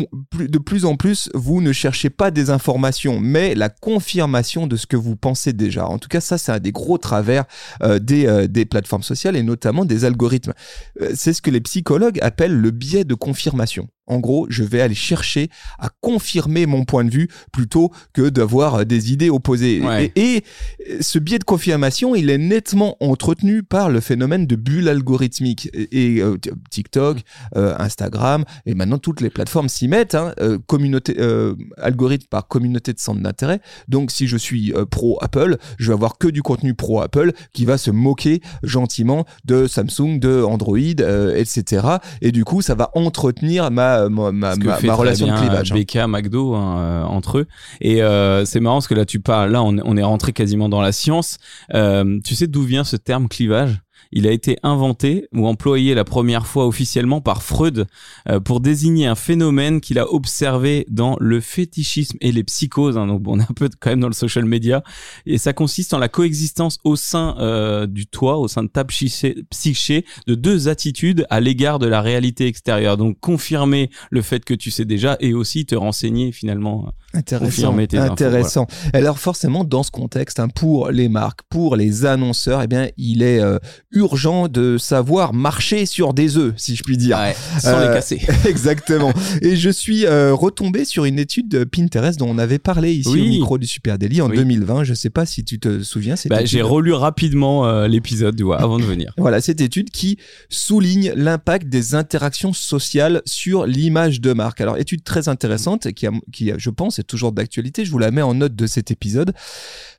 plus- 0.59 0.85
en 0.85 0.95
plus, 0.95 1.29
vous 1.33 1.61
ne 1.61 1.73
cherchez 1.73 2.09
pas 2.09 2.31
des 2.31 2.49
informations, 2.49 3.19
mais 3.19 3.53
la 3.55 3.69
confirmation 3.69 4.67
de 4.67 4.75
ce 4.75 4.87
que 4.87 4.95
vous 4.95 5.15
pensez 5.15 5.53
déjà. 5.53 5.87
En 5.87 5.99
tout 5.99 6.09
cas, 6.09 6.21
ça, 6.21 6.37
c'est 6.37 6.51
un 6.51 6.59
des 6.59 6.71
gros 6.71 6.97
travers 6.97 7.45
euh, 7.83 7.99
des, 7.99 8.25
euh, 8.27 8.47
des 8.47 8.65
plateformes 8.65 9.03
sociales 9.03 9.35
et 9.35 9.43
notamment 9.43 9.85
des 9.85 10.05
algorithmes. 10.05 10.53
Euh, 11.01 11.11
c'est 11.15 11.33
ce 11.33 11.41
que 11.41 11.51
les 11.51 11.61
psychologues 11.61 12.19
appellent 12.21 12.55
le 12.57 12.71
biais 12.71 13.03
de 13.03 13.15
confirmation. 13.15 13.87
En 14.07 14.19
gros, 14.19 14.47
je 14.49 14.63
vais 14.63 14.81
aller 14.81 14.95
chercher 14.95 15.49
à 15.79 15.89
confirmer 16.01 16.65
mon 16.65 16.85
point 16.85 17.03
de 17.03 17.11
vue 17.11 17.27
plutôt 17.51 17.91
que 18.13 18.29
d'avoir 18.29 18.85
des 18.85 19.11
idées 19.11 19.29
opposées. 19.29 19.81
Ouais. 19.81 20.11
Et, 20.15 20.43
et 20.85 21.01
ce 21.01 21.19
biais 21.19 21.39
de 21.39 21.43
confirmation, 21.43 22.15
il 22.15 22.29
est 22.29 22.37
nettement 22.37 22.97
entretenu 22.99 23.63
par 23.63 23.89
le 23.89 23.99
phénomène 23.99 24.47
de 24.47 24.55
bulle 24.55 24.89
algorithmique. 24.89 25.69
Et, 25.73 26.15
et, 26.15 26.21
euh, 26.21 26.37
TikTok, 26.69 27.19
euh, 27.55 27.75
Instagram, 27.79 28.43
et 28.65 28.73
maintenant 28.73 28.97
toutes 28.97 29.21
les 29.21 29.29
plateformes 29.29 29.69
s'y 29.69 29.87
mettent, 29.87 30.15
hein, 30.15 30.33
euh, 30.39 30.57
communauté, 30.67 31.15
euh, 31.19 31.55
algorithme 31.77 32.27
par 32.29 32.47
communauté 32.47 32.93
de 32.93 32.99
centre 32.99 33.21
d'intérêt. 33.21 33.59
Donc 33.87 34.11
si 34.11 34.27
je 34.27 34.37
suis 34.37 34.73
euh, 34.73 34.85
pro 34.85 35.17
Apple, 35.21 35.57
je 35.77 35.87
vais 35.87 35.93
avoir 35.93 36.17
que 36.17 36.27
du 36.27 36.41
contenu 36.41 36.73
pro 36.73 37.01
Apple 37.01 37.33
qui 37.53 37.65
va 37.65 37.77
se 37.77 37.91
moquer 37.91 38.41
gentiment 38.63 39.25
de 39.45 39.67
Samsung, 39.67 40.19
de 40.19 40.43
Android, 40.43 40.77
euh, 40.99 41.35
etc. 41.35 41.87
Et 42.21 42.31
du 42.31 42.43
coup, 42.43 42.61
ça 42.61 42.75
va 42.75 42.91
entretenir 42.95 43.71
ma, 43.71 43.96
ma, 44.09 44.31
ma, 44.31 44.53
relation 44.95 45.27
de 45.27 45.33
clivage. 45.33 45.73
BK, 45.73 46.07
McDo 46.07 46.55
hein, 46.55 46.79
euh, 46.79 47.03
entre 47.03 47.39
eux. 47.39 47.47
Et 47.81 48.01
euh, 48.01 48.45
c'est 48.45 48.59
marrant 48.59 48.77
parce 48.77 48.87
que 48.87 48.95
là 48.95 49.05
tu 49.05 49.19
parles, 49.19 49.51
là 49.51 49.63
on, 49.63 49.77
on 49.83 49.97
est 49.97 50.03
rentré 50.03 50.33
quasiment 50.33 50.69
dans 50.69 50.81
la 50.81 50.91
science. 50.91 51.37
Euh, 51.73 52.19
tu 52.23 52.35
sais 52.35 52.47
d'où 52.47 52.63
vient 52.63 52.83
ce 52.83 52.95
terme 52.95 53.27
clivage? 53.27 53.81
Il 54.11 54.27
a 54.27 54.31
été 54.31 54.57
inventé 54.63 55.27
ou 55.33 55.47
employé 55.47 55.93
la 55.93 56.03
première 56.03 56.47
fois 56.47 56.67
officiellement 56.67 57.21
par 57.21 57.43
Freud 57.43 57.87
euh, 58.29 58.39
pour 58.39 58.59
désigner 58.59 59.07
un 59.07 59.15
phénomène 59.15 59.81
qu'il 59.81 59.99
a 59.99 60.11
observé 60.11 60.85
dans 60.89 61.17
le 61.19 61.39
fétichisme 61.41 62.17
et 62.21 62.31
les 62.31 62.43
psychoses. 62.43 62.97
hein. 62.97 63.07
donc 63.07 63.21
bon, 63.21 63.37
on 63.37 63.39
est 63.39 63.43
un 63.49 63.53
peu 63.55 63.69
quand 63.79 63.89
même 63.89 63.99
dans 63.99 64.07
le 64.07 64.13
social 64.13 64.45
media. 64.45 64.83
Et 65.25 65.37
ça 65.37 65.53
consiste 65.53 65.93
en 65.93 65.99
la 65.99 66.09
coexistence 66.09 66.79
au 66.83 66.95
sein 66.95 67.35
euh, 67.39 67.87
du 67.87 68.07
toi, 68.07 68.37
au 68.37 68.47
sein 68.47 68.63
de 68.63 68.69
ta 68.69 68.83
psyché, 68.85 70.05
de 70.27 70.35
deux 70.35 70.67
attitudes 70.67 71.25
à 71.29 71.39
l'égard 71.39 71.79
de 71.79 71.87
la 71.87 72.01
réalité 72.01 72.47
extérieure. 72.47 72.97
Donc 72.97 73.19
confirmer 73.19 73.89
le 74.09 74.21
fait 74.21 74.43
que 74.43 74.53
tu 74.53 74.71
sais 74.71 74.85
déjà 74.85 75.17
et 75.19 75.33
aussi 75.33 75.65
te 75.65 75.75
renseigner 75.75 76.31
finalement. 76.31 76.91
Intéressant. 77.13 77.45
confirmer 77.45 77.87
tes 77.87 77.97
infos, 77.97 78.11
Intéressant. 78.11 78.67
Alors 78.93 79.17
forcément, 79.17 79.63
dans 79.63 79.83
ce 79.83 79.91
contexte, 79.91 80.39
hein, 80.39 80.49
pour 80.49 80.89
les 80.89 81.09
marques, 81.09 81.41
pour 81.49 81.75
les 81.75 82.05
annonceurs, 82.05 82.61
eh 82.61 82.67
bien, 82.67 82.89
il 82.97 83.23
est 83.23 83.39
euh, 83.39 83.57
urgent 83.97 84.47
de 84.47 84.77
savoir 84.77 85.33
marcher 85.33 85.85
sur 85.85 86.13
des 86.13 86.37
œufs, 86.37 86.53
si 86.57 86.75
je 86.75 86.83
puis 86.83 86.97
dire. 86.97 87.17
Ouais, 87.17 87.35
sans 87.61 87.73
Euh, 87.77 87.87
les 87.87 87.93
casser. 87.93 88.21
Exactement. 88.45 89.11
Et 89.41 89.55
je 89.55 89.69
suis 89.69 90.05
euh, 90.05 90.33
retombé 90.33 90.85
sur 90.85 91.05
une 91.05 91.19
étude 91.19 91.47
de 91.49 91.63
Pinterest 91.63 92.17
dont 92.19 92.29
on 92.29 92.37
avait 92.37 92.59
parlé 92.59 92.93
ici 92.93 93.09
Oui. 93.09 93.21
au 93.21 93.25
micro 93.25 93.57
du 93.57 93.67
Super 93.67 93.97
Daily 93.97 94.21
en 94.21 94.29
Oui. 94.29 94.37
2020. 94.37 94.83
Je 94.83 94.93
sais 94.93 95.09
pas 95.09 95.25
si 95.25 95.43
tu 95.43 95.59
te 95.59 95.83
souviens. 95.83 96.15
Bah, 96.29 96.45
j'ai 96.45 96.61
relu 96.61 96.93
rapidement 96.93 97.67
euh, 97.67 97.87
l'épisode 97.87 98.41
avant 98.57 98.77
de 98.79 98.83
venir. 98.83 99.13
Voilà, 99.17 99.41
cette 99.41 99.61
étude 99.61 99.89
qui 99.89 100.17
souligne 100.49 101.11
l'impact 101.15 101.67
des 101.67 101.95
interactions 101.95 102.53
sociales 102.53 103.21
sur 103.25 103.65
l'image 103.65 104.21
de 104.21 104.31
marque. 104.33 104.61
Alors, 104.61 104.77
étude 104.77 105.03
très 105.03 105.27
intéressante 105.27 105.91
qui, 105.91 106.07
a- 106.07 106.11
qui 106.31 106.51
a- 106.51 106.57
je 106.57 106.69
pense, 106.69 106.99
est 106.99 107.03
toujours 107.03 107.31
d'actualité. 107.31 107.83
Je 107.83 107.91
vous 107.91 107.97
la 107.99 108.11
mets 108.11 108.21
en 108.21 108.33
note 108.35 108.55
de 108.55 108.67
cet 108.67 108.91
épisode. 108.91 109.33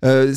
Euh, 0.05 0.35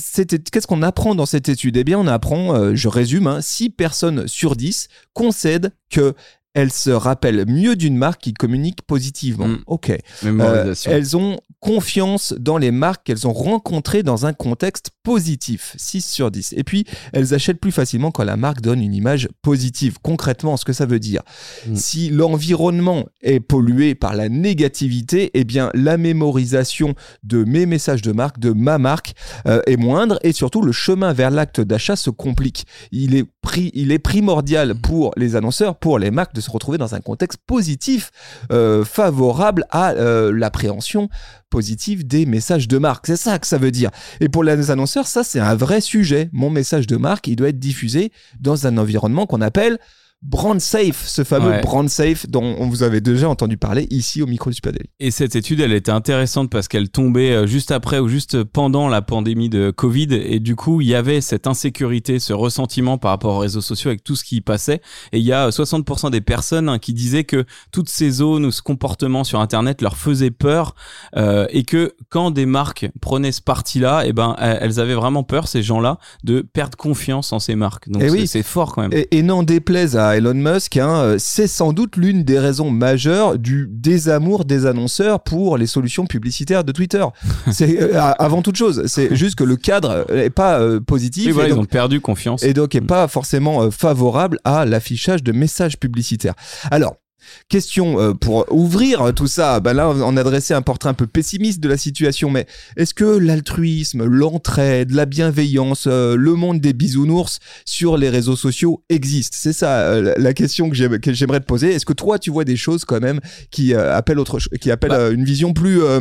Qu'est-ce 0.51 0.67
qu'on 0.67 0.81
apprend 0.81 1.15
dans 1.15 1.25
cette 1.25 1.47
étude? 1.49 1.77
Eh 1.77 1.83
bien, 1.83 1.97
on 1.99 2.07
apprend, 2.07 2.55
euh, 2.55 2.75
je 2.75 2.87
résume, 2.87 3.27
6 3.51 3.69
personnes 3.71 4.27
sur 4.27 4.55
10 4.55 4.87
concèdent 5.13 5.71
que 5.89 6.15
elles 6.53 6.71
se 6.71 6.89
rappellent 6.89 7.45
mieux 7.47 7.75
d'une 7.75 7.95
marque 7.95 8.21
qui 8.21 8.33
communique 8.33 8.81
positivement. 8.81 9.47
Mm. 9.47 9.59
Ok. 9.67 9.91
Euh, 10.25 10.75
elles 10.85 11.15
ont 11.15 11.39
confiance 11.59 12.33
dans 12.39 12.57
les 12.57 12.71
marques 12.71 13.05
qu'elles 13.05 13.27
ont 13.27 13.33
rencontrées 13.33 14.01
dans 14.03 14.25
un 14.25 14.33
contexte 14.33 14.89
positif, 15.03 15.75
6 15.77 16.01
sur 16.03 16.31
10. 16.31 16.53
Et 16.57 16.63
puis, 16.63 16.85
elles 17.13 17.33
achètent 17.33 17.59
plus 17.59 17.71
facilement 17.71 18.11
quand 18.11 18.23
la 18.23 18.35
marque 18.35 18.61
donne 18.61 18.81
une 18.81 18.93
image 18.93 19.29
positive. 19.41 19.97
Concrètement, 20.01 20.57
ce 20.57 20.65
que 20.65 20.73
ça 20.73 20.85
veut 20.85 20.99
dire. 20.99 21.21
Mm. 21.67 21.75
Si 21.75 22.09
l'environnement 22.09 23.05
est 23.21 23.39
pollué 23.39 23.95
par 23.95 24.15
la 24.15 24.27
négativité, 24.29 25.31
eh 25.33 25.43
bien, 25.43 25.69
la 25.73 25.97
mémorisation 25.97 26.95
de 27.23 27.43
mes 27.43 27.65
messages 27.65 28.01
de 28.01 28.11
marque, 28.11 28.39
de 28.39 28.51
ma 28.51 28.77
marque, 28.77 29.13
euh, 29.47 29.61
est 29.67 29.77
moindre 29.77 30.19
et 30.23 30.33
surtout 30.33 30.61
le 30.61 30.71
chemin 30.71 31.13
vers 31.13 31.31
l'acte 31.31 31.61
d'achat 31.61 31.95
se 31.95 32.09
complique. 32.09 32.65
Il 32.91 33.15
est, 33.15 33.25
pri- 33.45 33.71
il 33.73 33.91
est 33.91 33.99
primordial 33.99 34.75
pour 34.75 35.11
les 35.15 35.35
annonceurs, 35.35 35.75
pour 35.77 35.97
les 35.99 36.11
marques 36.11 36.33
de 36.33 36.40
se 36.41 36.51
retrouver 36.51 36.77
dans 36.77 36.95
un 36.95 36.99
contexte 36.99 37.39
positif, 37.45 38.11
euh, 38.51 38.83
favorable 38.83 39.65
à 39.69 39.91
euh, 39.91 40.31
l'appréhension 40.31 41.09
positive 41.49 42.07
des 42.07 42.25
messages 42.25 42.67
de 42.67 42.77
marque. 42.77 43.07
C'est 43.07 43.17
ça 43.17 43.37
que 43.39 43.47
ça 43.47 43.57
veut 43.57 43.71
dire. 43.71 43.91
Et 44.19 44.29
pour 44.29 44.43
les 44.43 44.71
annonceurs, 44.71 45.07
ça 45.07 45.23
c'est 45.23 45.39
un 45.39 45.55
vrai 45.55 45.81
sujet. 45.81 46.29
Mon 46.31 46.49
message 46.49 46.87
de 46.87 46.97
marque, 46.97 47.27
il 47.27 47.35
doit 47.35 47.49
être 47.49 47.59
diffusé 47.59 48.11
dans 48.39 48.67
un 48.67 48.77
environnement 48.77 49.25
qu'on 49.25 49.41
appelle 49.41 49.77
brand 50.23 50.59
safe, 50.61 51.03
ce 51.07 51.23
fameux 51.23 51.49
Ouais. 51.49 51.61
brand 51.61 51.89
safe 51.89 52.27
dont 52.29 52.55
on 52.59 52.67
vous 52.69 52.83
avait 52.83 53.01
déjà 53.01 53.27
entendu 53.27 53.57
parler 53.57 53.87
ici 53.89 54.21
au 54.21 54.27
micro 54.27 54.49
du 54.51 54.55
Super 54.55 54.71
Daily. 54.71 54.87
Et 54.99 55.09
cette 55.09 55.35
étude, 55.35 55.59
elle 55.61 55.73
était 55.73 55.91
intéressante 55.91 56.51
parce 56.51 56.67
qu'elle 56.67 56.89
tombait 56.89 57.31
euh, 57.31 57.47
juste 57.47 57.71
après 57.71 57.97
ou 57.99 58.07
juste 58.07 58.43
pendant 58.43 58.87
la 58.87 59.01
pandémie 59.01 59.49
de 59.49 59.71
Covid. 59.71 60.09
Et 60.11 60.39
du 60.39 60.55
coup, 60.55 60.79
il 60.81 60.87
y 60.87 60.93
avait 60.95 61.21
cette 61.21 61.47
insécurité, 61.47 62.19
ce 62.19 62.33
ressentiment 62.33 62.97
par 62.99 63.11
rapport 63.11 63.35
aux 63.35 63.39
réseaux 63.39 63.61
sociaux 63.61 63.89
avec 63.89 64.03
tout 64.03 64.15
ce 64.15 64.23
qui 64.23 64.35
y 64.37 64.41
passait. 64.41 64.81
Et 65.11 65.17
il 65.19 65.25
y 65.25 65.33
a 65.33 65.49
60% 65.49 66.11
des 66.11 66.21
personnes 66.21 66.69
hein, 66.69 66.77
qui 66.77 66.93
disaient 66.93 67.23
que 67.23 67.45
toutes 67.71 67.89
ces 67.89 68.11
zones 68.11 68.45
ou 68.45 68.51
ce 68.51 68.61
comportement 68.61 69.23
sur 69.23 69.39
Internet 69.39 69.81
leur 69.81 69.97
faisait 69.97 70.31
peur. 70.31 70.75
euh, 71.17 71.47
et 71.49 71.63
que 71.63 71.95
quand 72.09 72.29
des 72.31 72.45
marques 72.45 72.87
prenaient 73.01 73.31
ce 73.31 73.41
parti-là, 73.41 74.03
eh 74.05 74.13
ben, 74.13 74.35
elles 74.39 74.79
avaient 74.79 74.93
vraiment 74.93 75.23
peur, 75.23 75.47
ces 75.47 75.63
gens-là, 75.63 75.97
de 76.23 76.41
perdre 76.41 76.77
confiance 76.77 77.33
en 77.33 77.39
ces 77.39 77.55
marques. 77.55 77.89
Donc 77.89 78.01
Eh 78.03 78.09
c'est 78.09 78.11
oui. 78.11 78.27
c'est 78.27 78.43
fort 78.43 78.73
quand 78.75 78.81
même. 78.83 78.93
Et, 78.93 79.17
et 79.17 79.23
n'en 79.23 79.41
déplaise 79.43 79.97
à 79.97 80.10
Elon 80.17 80.33
Musk, 80.33 80.77
hein, 80.77 81.01
euh, 81.01 81.15
c'est 81.19 81.47
sans 81.47 81.73
doute 81.73 81.97
l'une 81.97 82.23
des 82.23 82.39
raisons 82.39 82.69
majeures 82.71 83.37
du 83.37 83.67
désamour 83.69 84.45
des 84.45 84.65
annonceurs 84.65 85.21
pour 85.21 85.57
les 85.57 85.67
solutions 85.67 86.05
publicitaires 86.05 86.63
de 86.63 86.71
Twitter. 86.71 87.03
C'est 87.51 87.81
euh, 87.81 87.99
avant 87.99 88.41
toute 88.41 88.55
chose, 88.55 88.83
c'est 88.87 89.15
juste 89.15 89.35
que 89.35 89.43
le 89.43 89.55
cadre 89.55 90.05
est 90.11 90.29
pas 90.29 90.59
euh, 90.59 90.79
positif 90.79 91.27
Oui, 91.27 91.31
voilà, 91.31 91.49
et, 91.49 91.51
ils 91.51 91.55
donc, 91.55 91.63
ont 91.63 91.67
perdu 91.67 91.99
confiance. 91.99 92.43
et 92.43 92.53
donc 92.53 92.75
est 92.75 92.81
pas 92.81 93.07
forcément 93.07 93.69
favorable 93.71 94.39
à 94.43 94.65
l'affichage 94.65 95.23
de 95.23 95.31
messages 95.31 95.77
publicitaires. 95.77 96.35
Alors. 96.69 97.00
Question 97.49 97.99
euh, 97.99 98.13
pour 98.13 98.45
ouvrir 98.51 99.13
tout 99.15 99.27
ça. 99.27 99.59
Ben 99.59 99.73
là, 99.73 99.89
on 99.89 100.17
a 100.17 100.23
dressé 100.23 100.53
un 100.53 100.61
portrait 100.61 100.89
un 100.89 100.93
peu 100.93 101.07
pessimiste 101.07 101.59
de 101.59 101.67
la 101.69 101.77
situation, 101.77 102.29
mais 102.29 102.45
est-ce 102.77 102.93
que 102.93 103.03
l'altruisme, 103.05 104.03
l'entraide, 104.05 104.91
la 104.91 105.05
bienveillance, 105.05 105.85
euh, 105.87 106.15
le 106.15 106.33
monde 106.35 106.59
des 106.61 106.73
bisounours 106.73 107.39
sur 107.65 107.97
les 107.97 108.09
réseaux 108.09 108.35
sociaux 108.35 108.83
existe 108.89 109.33
C'est 109.35 109.53
ça 109.53 109.79
euh, 109.81 110.13
la- 110.17 110.33
question 110.33 110.69
que 110.69 110.75
j'aime- 110.75 110.99
que 110.99 111.13
j'aimerais 111.13 111.39
te 111.41 111.45
poser. 111.45 111.73
Est-ce 111.73 111.85
que 111.85 111.93
toi, 111.93 112.17
tu 112.19 112.31
vois 112.31 112.45
des 112.45 112.55
choses 112.55 112.85
quand 112.85 113.01
même 113.01 113.19
qui 113.51 113.73
appellent 113.73 114.19
autre, 114.19 114.39
qui 114.59 114.71
appellent 114.71 114.89
Bah. 114.91 115.09
une 115.09 115.23
vision 115.25 115.53
plus 115.53 115.81
euh, 115.81 115.99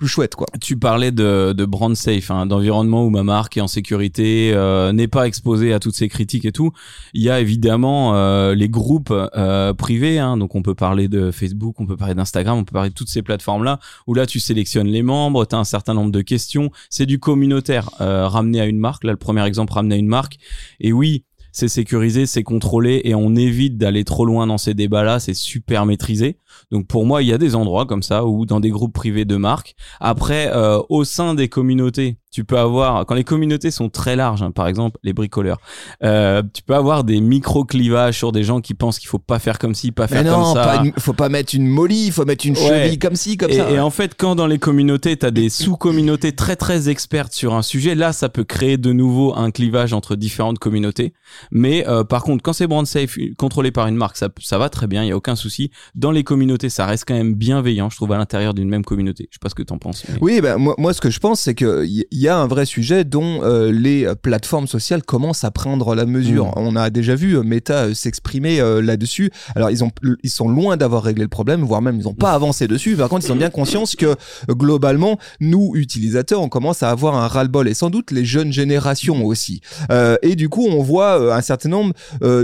plus 0.00 0.08
chouette, 0.08 0.34
quoi 0.34 0.46
Tu 0.62 0.78
parlais 0.78 1.12
de, 1.12 1.52
de 1.52 1.64
brand 1.66 1.94
safe, 1.94 2.30
hein, 2.30 2.46
d'environnement 2.46 3.04
où 3.04 3.10
ma 3.10 3.22
marque 3.22 3.58
est 3.58 3.60
en 3.60 3.68
sécurité, 3.68 4.50
euh, 4.54 4.92
n'est 4.92 5.08
pas 5.08 5.26
exposée 5.26 5.74
à 5.74 5.78
toutes 5.78 5.94
ces 5.94 6.08
critiques 6.08 6.46
et 6.46 6.52
tout. 6.52 6.72
Il 7.12 7.22
y 7.22 7.28
a 7.28 7.38
évidemment 7.38 8.14
euh, 8.14 8.54
les 8.54 8.70
groupes 8.70 9.12
euh, 9.12 9.74
privés, 9.74 10.18
hein, 10.18 10.38
donc 10.38 10.54
on 10.54 10.62
peut 10.62 10.74
parler 10.74 11.08
de 11.08 11.30
Facebook, 11.30 11.78
on 11.80 11.86
peut 11.86 11.98
parler 11.98 12.14
d'Instagram, 12.14 12.56
on 12.56 12.64
peut 12.64 12.72
parler 12.72 12.88
de 12.88 12.94
toutes 12.94 13.10
ces 13.10 13.20
plateformes-là, 13.20 13.78
où 14.06 14.14
là 14.14 14.24
tu 14.24 14.40
sélectionnes 14.40 14.88
les 14.88 15.02
membres, 15.02 15.44
tu 15.44 15.54
as 15.54 15.58
un 15.58 15.64
certain 15.64 15.92
nombre 15.92 16.12
de 16.12 16.22
questions, 16.22 16.70
c'est 16.88 17.04
du 17.04 17.18
communautaire 17.18 17.90
euh, 18.00 18.26
ramené 18.26 18.62
à 18.62 18.64
une 18.64 18.78
marque. 18.78 19.04
Là, 19.04 19.12
le 19.12 19.18
premier 19.18 19.44
exemple 19.44 19.74
ramené 19.74 19.96
à 19.96 19.98
une 19.98 20.08
marque. 20.08 20.38
Et 20.80 20.94
oui, 20.94 21.24
c'est 21.52 21.68
sécurisé, 21.68 22.26
c'est 22.26 22.42
contrôlé 22.42 23.00
et 23.04 23.14
on 23.14 23.34
évite 23.36 23.78
d'aller 23.78 24.04
trop 24.04 24.24
loin 24.24 24.46
dans 24.46 24.58
ces 24.58 24.74
débats-là, 24.74 25.20
c'est 25.20 25.34
super 25.34 25.86
maîtrisé. 25.86 26.38
Donc 26.70 26.86
pour 26.86 27.06
moi, 27.06 27.22
il 27.22 27.28
y 27.28 27.32
a 27.32 27.38
des 27.38 27.54
endroits 27.54 27.86
comme 27.86 28.02
ça 28.02 28.24
ou 28.26 28.46
dans 28.46 28.60
des 28.60 28.70
groupes 28.70 28.92
privés 28.92 29.24
de 29.24 29.36
marques. 29.36 29.74
Après, 30.00 30.50
euh, 30.54 30.80
au 30.88 31.04
sein 31.04 31.34
des 31.34 31.48
communautés, 31.48 32.18
tu 32.30 32.44
peux 32.44 32.58
avoir, 32.58 33.04
quand 33.06 33.14
les 33.14 33.24
communautés 33.24 33.70
sont 33.70 33.88
très 33.88 34.14
larges, 34.16 34.42
hein, 34.42 34.50
par 34.52 34.68
exemple 34.68 34.98
les 35.02 35.12
bricoleurs, 35.12 35.58
euh, 36.04 36.42
tu 36.54 36.62
peux 36.62 36.74
avoir 36.74 37.04
des 37.04 37.20
micro-clivages 37.20 38.16
sur 38.16 38.32
des 38.32 38.42
gens 38.44 38.60
qui 38.60 38.74
pensent 38.74 38.98
qu'il 38.98 39.08
faut 39.08 39.18
pas 39.18 39.38
faire 39.38 39.58
comme 39.58 39.74
ci, 39.74 39.90
pas 39.92 40.04
Mais 40.10 40.22
faire 40.22 40.24
non, 40.24 40.44
comme 40.44 40.54
ça. 40.54 40.64
pas 40.64 40.84
une- 40.84 40.92
faut 40.98 41.12
pas 41.12 41.28
mettre 41.28 41.54
une 41.54 41.66
molly, 41.66 42.06
il 42.06 42.12
faut 42.12 42.24
mettre 42.24 42.46
une 42.46 42.56
Ouais. 42.56 42.84
cheville 42.84 42.98
comme 42.98 43.16
ci, 43.16 43.36
comme 43.36 43.50
et, 43.50 43.56
ça. 43.56 43.70
et 43.70 43.80
en 43.80 43.90
fait, 43.90 44.14
quand 44.16 44.34
dans 44.36 44.46
les 44.46 44.58
communautés, 44.58 45.16
tu 45.16 45.26
as 45.26 45.30
des 45.30 45.48
sous-communautés 45.48 46.32
très 46.32 46.56
très 46.56 46.88
expertes 46.88 47.32
sur 47.32 47.54
un 47.54 47.62
sujet, 47.62 47.94
là, 47.94 48.12
ça 48.12 48.28
peut 48.28 48.44
créer 48.44 48.76
de 48.76 48.92
nouveau 48.92 49.34
un 49.36 49.50
clivage 49.50 49.92
entre 49.92 50.14
différentes 50.16 50.58
communautés. 50.58 51.12
Mais 51.50 51.86
euh, 51.88 52.04
par 52.04 52.22
contre, 52.22 52.42
quand 52.42 52.52
c'est 52.52 52.66
brand 52.66 52.86
safe, 52.86 53.16
contrôlé 53.38 53.70
par 53.70 53.86
une 53.86 53.96
marque, 53.96 54.16
ça, 54.16 54.28
ça 54.40 54.58
va 54.58 54.68
très 54.68 54.86
bien, 54.86 55.02
il 55.04 55.08
y 55.08 55.12
a 55.12 55.16
aucun 55.16 55.36
souci. 55.36 55.70
Dans 55.94 56.10
les 56.10 56.24
communautés, 56.24 56.68
ça 56.70 56.86
reste 56.86 57.04
quand 57.06 57.14
même 57.14 57.34
bienveillant, 57.34 57.90
je 57.90 57.96
trouve, 57.96 58.12
à 58.12 58.18
l'intérieur 58.18 58.54
d'une 58.54 58.68
même 58.68 58.84
communauté. 58.84 59.28
Je 59.30 59.36
sais 59.36 59.40
pas 59.40 59.48
ce 59.48 59.54
que 59.54 59.62
t'en 59.62 59.78
penses. 59.78 60.04
mais- 60.08 60.18
Oui, 60.20 60.40
ben 60.40 60.56
moi, 60.58 60.74
moi, 60.78 60.92
ce 60.92 61.00
que 61.00 61.10
je 61.10 61.18
pense, 61.18 61.40
c'est 61.40 61.54
que 61.54 61.84
y, 61.86 62.04
y 62.20 62.28
a 62.28 62.36
un 62.36 62.46
vrai 62.46 62.66
sujet 62.66 63.04
dont 63.04 63.40
euh, 63.42 63.70
les 63.72 64.06
plateformes 64.22 64.66
sociales 64.66 65.02
commencent 65.02 65.44
à 65.44 65.50
prendre 65.50 65.94
la 65.94 66.06
mesure. 66.06 66.46
Mm. 66.46 66.52
On 66.56 66.76
a 66.76 66.90
déjà 66.90 67.14
vu 67.14 67.36
euh, 67.36 67.42
Meta 67.42 67.84
euh, 67.86 67.94
s'exprimer 67.94 68.60
euh, 68.60 68.80
là-dessus. 68.82 69.30
Alors 69.54 69.70
ils 69.70 69.82
ont 69.84 69.90
ils 70.22 70.30
sont 70.30 70.48
loin 70.48 70.76
d'avoir 70.76 71.02
réglé 71.02 71.22
le 71.22 71.28
problème, 71.28 71.62
voire 71.62 71.82
même 71.82 71.96
ils 71.98 72.04
n'ont 72.04 72.14
pas 72.14 72.32
avancé 72.32 72.66
dessus. 72.68 72.96
Par 72.96 73.08
contre, 73.08 73.26
ils 73.26 73.32
ont 73.32 73.36
bien 73.36 73.50
conscience 73.50 73.96
que 73.96 74.14
globalement, 74.48 75.18
nous 75.40 75.72
utilisateurs, 75.74 76.40
on 76.42 76.48
commence 76.48 76.82
à 76.82 76.90
avoir 76.90 77.16
un 77.16 77.26
ras-le-bol 77.28 77.68
et 77.68 77.74
sans 77.74 77.90
doute 77.90 78.10
les 78.10 78.24
jeunes 78.24 78.52
générations 78.52 79.24
aussi. 79.24 79.60
Euh, 79.90 80.16
et 80.22 80.36
du 80.36 80.48
coup, 80.48 80.66
on 80.66 80.82
voit 80.82 81.34
un 81.34 81.40
certain 81.42 81.68
nombre 81.68 81.94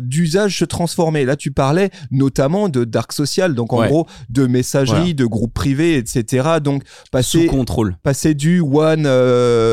d'usages 0.00 0.58
se 0.58 0.64
transformer. 0.64 1.24
Là, 1.24 1.36
tu 1.36 1.50
parlais 1.50 1.90
notamment 2.10 2.68
de 2.68 2.84
dark 2.84 3.12
social, 3.12 3.54
donc 3.54 3.72
en 3.72 3.80
Ouais. 3.80 3.88
gros 3.88 4.06
de 4.30 4.46
messagerie, 4.46 4.98
Voilà. 5.00 5.12
de 5.14 5.24
groupes 5.26 5.52
privés, 5.54 5.96
etc. 5.96 6.48
Donc 6.62 6.82
Sous 6.86 7.10
passer 7.12 7.46
contrôle. 7.46 7.96
passer 8.02 8.34
du 8.34 8.60
one 8.60 9.04
euh, 9.06 9.65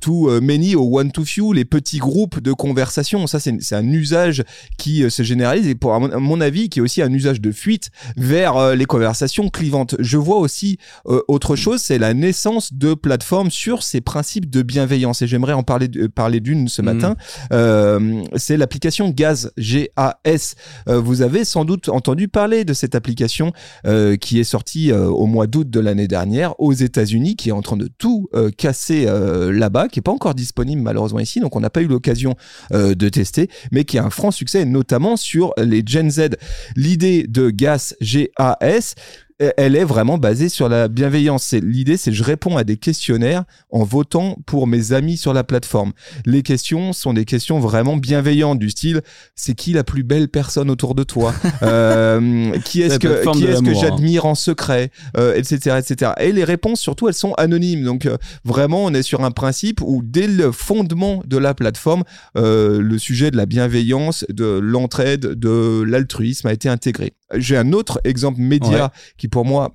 to 0.00 0.28
euh, 0.30 0.40
many 0.40 0.74
au 0.74 0.98
one 0.98 1.10
to 1.12 1.24
few, 1.24 1.52
les 1.52 1.64
petits 1.64 1.98
groupes 1.98 2.40
de 2.40 2.52
conversation. 2.52 3.26
Ça, 3.26 3.38
c'est 3.40 3.74
un 3.74 3.88
usage 3.88 4.44
qui 4.78 5.02
euh, 5.04 5.10
se 5.10 5.22
généralise 5.22 5.66
et 5.68 5.74
pour 5.74 5.94
à 5.94 5.98
mon, 5.98 6.10
à 6.10 6.18
mon 6.18 6.40
avis, 6.40 6.68
qui 6.68 6.78
est 6.78 6.82
aussi 6.82 7.02
un 7.02 7.12
usage 7.12 7.40
de 7.40 7.52
fuite 7.52 7.90
vers 8.16 8.56
euh, 8.56 8.74
les 8.74 8.84
conversations 8.84 9.48
clivantes. 9.48 9.94
Je 9.98 10.16
vois 10.18 10.38
aussi 10.38 10.78
euh, 11.06 11.20
autre 11.28 11.56
chose, 11.56 11.80
c'est 11.80 11.98
la 11.98 12.14
naissance 12.14 12.72
de 12.72 12.94
plateformes 12.94 13.50
sur 13.50 13.82
ces 13.82 14.00
principes 14.00 14.48
de 14.50 14.62
bienveillance. 14.62 15.22
Et 15.22 15.26
j'aimerais 15.26 15.52
en 15.54 15.62
parler, 15.62 15.88
d'une 15.88 16.68
ce 16.68 16.82
Mhm. 16.82 16.86
matin. 16.86 17.16
Euh, 17.52 18.22
c'est 18.36 18.56
l'application 18.56 19.10
Gaz, 19.10 19.50
G-A-S. 19.56 20.54
Euh, 20.88 21.00
vous 21.00 21.22
avez 21.22 21.44
sans 21.44 21.64
doute 21.64 21.88
entendu 21.88 22.28
parler 22.28 22.64
de 22.64 22.72
cette 22.74 22.94
application 22.94 23.52
euh, 23.86 24.16
qui 24.16 24.38
est 24.38 24.44
sortie 24.44 24.92
euh, 24.92 25.06
au 25.06 25.26
mois 25.26 25.46
d'août 25.46 25.68
de 25.70 25.80
l'année 25.80 26.08
dernière 26.08 26.54
aux 26.60 26.72
États-Unis, 26.72 27.36
qui 27.36 27.48
est 27.48 27.52
en 27.52 27.62
train 27.62 27.76
de 27.76 27.88
tout 27.98 28.28
euh, 28.34 28.50
casser 28.50 29.06
euh, 29.28 29.52
là-bas, 29.52 29.88
qui 29.88 30.00
est 30.00 30.02
pas 30.02 30.12
encore 30.12 30.34
disponible 30.34 30.82
malheureusement 30.82 31.20
ici, 31.20 31.40
donc 31.40 31.54
on 31.56 31.60
n'a 31.60 31.70
pas 31.70 31.82
eu 31.82 31.86
l'occasion 31.86 32.34
euh, 32.72 32.94
de 32.94 33.08
tester, 33.08 33.48
mais 33.72 33.84
qui 33.84 33.98
a 33.98 34.04
un 34.04 34.10
franc 34.10 34.30
succès, 34.30 34.64
notamment 34.64 35.16
sur 35.16 35.52
les 35.58 35.82
Gen 35.84 36.10
Z. 36.10 36.30
L'idée 36.76 37.26
de 37.28 37.50
GAS, 37.50 37.94
G-A-S, 38.00 38.94
elle 39.38 39.76
est 39.76 39.84
vraiment 39.84 40.18
basée 40.18 40.48
sur 40.48 40.68
la 40.68 40.88
bienveillance. 40.88 41.52
L'idée, 41.52 41.96
c'est 41.96 42.12
je 42.12 42.24
réponds 42.24 42.56
à 42.56 42.64
des 42.64 42.76
questionnaires 42.76 43.44
en 43.70 43.84
votant 43.84 44.36
pour 44.46 44.66
mes 44.66 44.92
amis 44.92 45.16
sur 45.16 45.32
la 45.32 45.44
plateforme. 45.44 45.92
Les 46.26 46.42
questions 46.42 46.92
sont 46.92 47.12
des 47.12 47.24
questions 47.24 47.60
vraiment 47.60 47.96
bienveillantes 47.96 48.58
du 48.58 48.70
style 48.70 49.02
c'est 49.34 49.54
qui 49.54 49.72
la 49.72 49.84
plus 49.84 50.02
belle 50.02 50.28
personne 50.28 50.70
autour 50.70 50.94
de 50.94 51.02
toi 51.02 51.34
Euh, 51.62 52.52
Qui 52.64 52.82
est-ce 52.82 52.98
que 52.98 53.30
qui 53.32 53.44
est-ce 53.44 53.62
que 53.62 53.70
hein. 53.70 53.78
j'admire 53.80 54.26
en 54.26 54.34
secret 54.34 54.90
euh, 55.16 55.34
etc 55.34 55.78
etc. 55.78 56.12
Et 56.20 56.32
les 56.32 56.44
réponses 56.44 56.80
surtout 56.80 57.08
elles 57.08 57.14
sont 57.14 57.34
anonymes. 57.34 57.84
Donc 57.84 58.06
euh, 58.06 58.16
vraiment 58.44 58.84
on 58.84 58.94
est 58.94 59.02
sur 59.02 59.24
un 59.24 59.30
principe 59.30 59.80
où 59.80 60.02
dès 60.04 60.28
le 60.28 60.52
fondement 60.52 61.22
de 61.26 61.36
la 61.36 61.54
plateforme 61.54 62.04
euh, 62.36 62.80
le 62.80 62.98
sujet 62.98 63.30
de 63.30 63.36
la 63.36 63.46
bienveillance, 63.46 64.24
de 64.28 64.46
l'entraide, 64.46 65.20
de 65.20 65.82
l'altruisme 65.82 66.46
a 66.46 66.52
été 66.52 66.68
intégré. 66.68 67.12
J'ai 67.34 67.56
un 67.56 67.72
autre 67.72 68.00
exemple 68.04 68.40
média 68.40 68.84
Ouais. 68.84 68.90
qui 69.16 69.28
pour 69.28 69.44
moi 69.44 69.72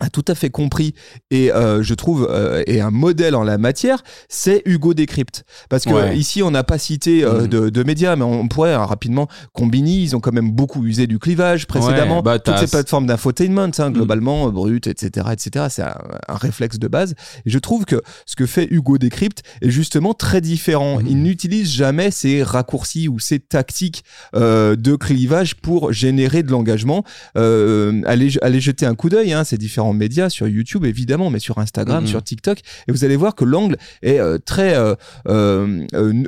a 0.00 0.10
tout 0.10 0.24
à 0.28 0.34
fait 0.34 0.50
compris 0.50 0.94
et 1.30 1.52
euh, 1.52 1.82
je 1.82 1.94
trouve 1.94 2.28
euh, 2.30 2.62
est 2.66 2.80
un 2.80 2.90
modèle 2.90 3.34
en 3.34 3.42
la 3.42 3.58
matière, 3.58 4.02
c'est 4.28 4.62
Hugo 4.66 4.92
Décrypte. 4.94 5.44
Parce 5.68 5.84
que 5.84 5.90
Ouais. 5.90 6.16
ici 6.16 6.42
on 6.42 6.50
n'a 6.50 6.64
pas 6.64 6.78
cité 6.78 7.24
euh, 7.24 7.42
Mhm. 7.42 7.46
de, 7.48 7.68
de 7.70 7.82
médias, 7.82 8.14
mais 8.16 8.24
on 8.24 8.46
pourrait 8.48 8.74
hein, 8.74 8.84
rapidement 8.84 9.28
Combini, 9.52 10.02
ils 10.02 10.14
ont 10.16 10.20
quand 10.20 10.32
même 10.32 10.50
beaucoup 10.52 10.84
usé 10.84 11.06
du 11.06 11.18
clivage 11.18 11.66
précédemment. 11.66 12.16
Ouais, 12.16 12.22
bah, 12.22 12.38
Toutes 12.38 12.58
ces 12.58 12.66
plateformes 12.66 13.06
d'infotainment, 13.06 13.70
hein, 13.78 13.88
Mhm. 13.88 13.92
globalement, 13.94 14.48
euh, 14.48 14.50
brut, 14.50 14.86
etc., 14.86 15.28
etc. 15.32 15.66
C'est 15.70 15.82
un, 15.82 15.96
un 16.28 16.36
réflexe 16.36 16.78
de 16.78 16.88
base. 16.88 17.14
Et 17.46 17.50
je 17.50 17.58
trouve 17.58 17.84
que 17.86 18.02
ce 18.26 18.36
que 18.36 18.44
fait 18.46 18.66
Hugo 18.70 18.98
Décrypte 18.98 19.42
est 19.62 19.70
justement 19.70 20.12
très 20.14 20.40
différent. 20.40 20.98
Mhm. 21.00 21.06
Il 21.08 21.22
n'utilise 21.22 21.70
jamais 21.72 22.10
ces 22.10 22.42
raccourcis 22.42 23.08
ou 23.08 23.18
ces 23.18 23.38
tactiques 23.38 24.04
de 24.34 24.96
clivage 24.96 25.54
pour 25.56 25.92
générer 25.92 26.42
de 26.42 26.50
l'engagement. 26.50 27.04
Allez, 27.34 28.36
allez 28.42 28.60
jeter 28.60 28.86
un 28.86 28.94
coup 28.94 29.08
d'œil, 29.08 29.32
hein, 29.32 29.44
ces 29.44 29.58
différents 29.86 29.92
médias 29.92 30.28
sur 30.30 30.48
YouTube 30.48 30.84
évidemment, 30.84 31.30
mais 31.30 31.38
sur 31.38 31.58
Instagram, 31.58 32.04
Mhm. 32.04 32.08
sur 32.08 32.22
TikTok, 32.22 32.60
et 32.88 32.92
vous 32.92 33.04
allez 33.04 33.16
voir 33.16 33.34
que 33.34 33.44
l'angle 33.44 33.76
est 34.02 34.18
euh, 34.18 34.38
très 34.38 34.74
euh, 34.76 34.94
euh, 35.28 35.84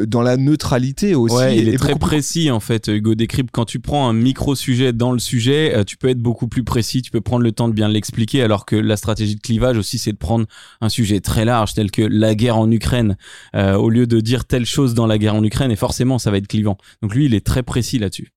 dans 0.06 0.22
la 0.22 0.36
neutralité 0.36 1.14
aussi. 1.14 1.34
Ouais, 1.34 1.58
il 1.58 1.68
est 1.68 1.76
très 1.78 1.92
beaucoup 1.92 2.06
précis 2.06 2.50
en 2.50 2.60
fait, 2.60 2.88
Hugo 2.88 3.14
Décrypte. 3.14 3.50
Quand 3.52 3.64
tu 3.64 3.80
prends 3.80 4.08
un 4.08 4.12
micro 4.12 4.54
sujet 4.54 4.92
dans 4.92 5.12
le 5.12 5.18
sujet, 5.18 5.84
tu 5.84 5.96
peux 5.96 6.08
être 6.08 6.18
beaucoup 6.20 6.48
plus 6.48 6.64
précis, 6.64 7.02
tu 7.02 7.10
peux 7.10 7.20
prendre 7.20 7.42
le 7.42 7.52
temps 7.52 7.68
de 7.68 7.74
bien 7.74 7.88
l'expliquer, 7.88 8.42
alors 8.42 8.64
que 8.66 8.76
la 8.76 8.96
stratégie 8.96 9.36
de 9.36 9.40
clivage 9.40 9.76
aussi, 9.76 9.98
c'est 9.98 10.12
de 10.12 10.18
prendre 10.18 10.46
un 10.80 10.88
sujet 10.88 11.20
très 11.20 11.44
large 11.44 11.74
tel 11.74 11.90
que 11.90 12.02
la 12.02 12.34
guerre 12.34 12.58
en 12.58 12.70
Ukraine, 12.70 13.16
au 13.54 13.90
lieu 13.90 14.06
de 14.06 14.20
dire 14.20 14.44
telle 14.44 14.66
chose 14.66 14.94
dans 14.94 15.06
la 15.06 15.18
guerre 15.18 15.34
en 15.34 15.44
Ukraine, 15.44 15.70
et 15.70 15.76
forcément 15.76 16.18
ça 16.18 16.30
va 16.30 16.38
être 16.38 16.46
clivant. 16.48 16.78
Donc 17.02 17.14
lui, 17.14 17.26
il 17.26 17.34
est 17.34 17.44
très 17.44 17.62
précis 17.62 17.98
là-dessus. 17.98 18.32